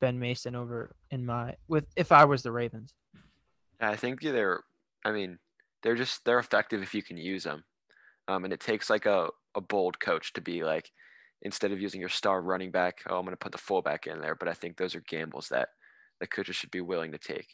Ben 0.00 0.18
Mason 0.18 0.54
over 0.54 0.94
in 1.10 1.26
my 1.26 1.54
with 1.68 1.86
if 1.96 2.12
I 2.12 2.24
was 2.24 2.42
the 2.42 2.52
Ravens. 2.52 2.92
I 3.80 3.96
think 3.96 4.20
they're. 4.20 4.62
I 5.04 5.12
mean, 5.12 5.38
they're 5.82 5.94
just 5.94 6.24
they're 6.24 6.38
effective 6.38 6.82
if 6.82 6.94
you 6.94 7.02
can 7.02 7.16
use 7.16 7.44
them, 7.44 7.64
um, 8.26 8.44
and 8.44 8.52
it 8.52 8.60
takes 8.60 8.90
like 8.90 9.06
a 9.06 9.28
a 9.54 9.60
bold 9.60 10.00
coach 10.00 10.32
to 10.34 10.40
be 10.40 10.64
like, 10.64 10.90
instead 11.42 11.72
of 11.72 11.80
using 11.80 12.00
your 12.00 12.08
star 12.08 12.40
running 12.40 12.70
back, 12.70 12.98
oh, 13.08 13.18
I'm 13.18 13.24
going 13.24 13.32
to 13.32 13.36
put 13.36 13.52
the 13.52 13.58
fullback 13.58 14.06
in 14.06 14.20
there. 14.20 14.34
But 14.34 14.48
I 14.48 14.54
think 14.54 14.76
those 14.76 14.94
are 14.94 15.02
gambles 15.08 15.48
that 15.48 15.68
the 16.20 16.26
coaches 16.26 16.56
should 16.56 16.70
be 16.70 16.80
willing 16.80 17.12
to 17.12 17.18
take. 17.18 17.48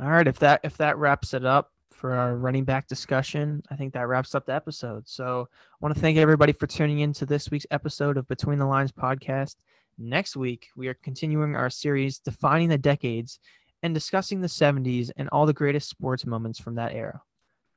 All 0.00 0.10
right, 0.10 0.26
if 0.26 0.38
that 0.40 0.60
if 0.64 0.76
that 0.78 0.98
wraps 0.98 1.34
it 1.34 1.44
up 1.44 1.72
for 1.96 2.12
our 2.12 2.36
running 2.36 2.64
back 2.64 2.86
discussion. 2.86 3.62
I 3.70 3.76
think 3.76 3.94
that 3.94 4.06
wraps 4.06 4.34
up 4.34 4.46
the 4.46 4.54
episode. 4.54 5.08
So 5.08 5.48
I 5.50 5.76
want 5.80 5.94
to 5.94 6.00
thank 6.00 6.18
everybody 6.18 6.52
for 6.52 6.66
tuning 6.66 7.00
in 7.00 7.12
to 7.14 7.26
this 7.26 7.50
week's 7.50 7.66
episode 7.70 8.16
of 8.16 8.28
Between 8.28 8.58
the 8.58 8.66
Lines 8.66 8.92
podcast. 8.92 9.56
Next 9.98 10.36
week, 10.36 10.68
we 10.76 10.88
are 10.88 10.98
continuing 11.02 11.56
our 11.56 11.70
series 11.70 12.18
defining 12.18 12.68
the 12.68 12.78
decades 12.78 13.40
and 13.82 13.94
discussing 13.94 14.40
the 14.40 14.46
70s 14.46 15.10
and 15.16 15.28
all 15.30 15.46
the 15.46 15.52
greatest 15.52 15.88
sports 15.88 16.26
moments 16.26 16.60
from 16.60 16.74
that 16.74 16.92
era. 16.92 17.22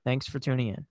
Thanks 0.03 0.27
for 0.27 0.39
tuning 0.39 0.67
in. 0.67 0.85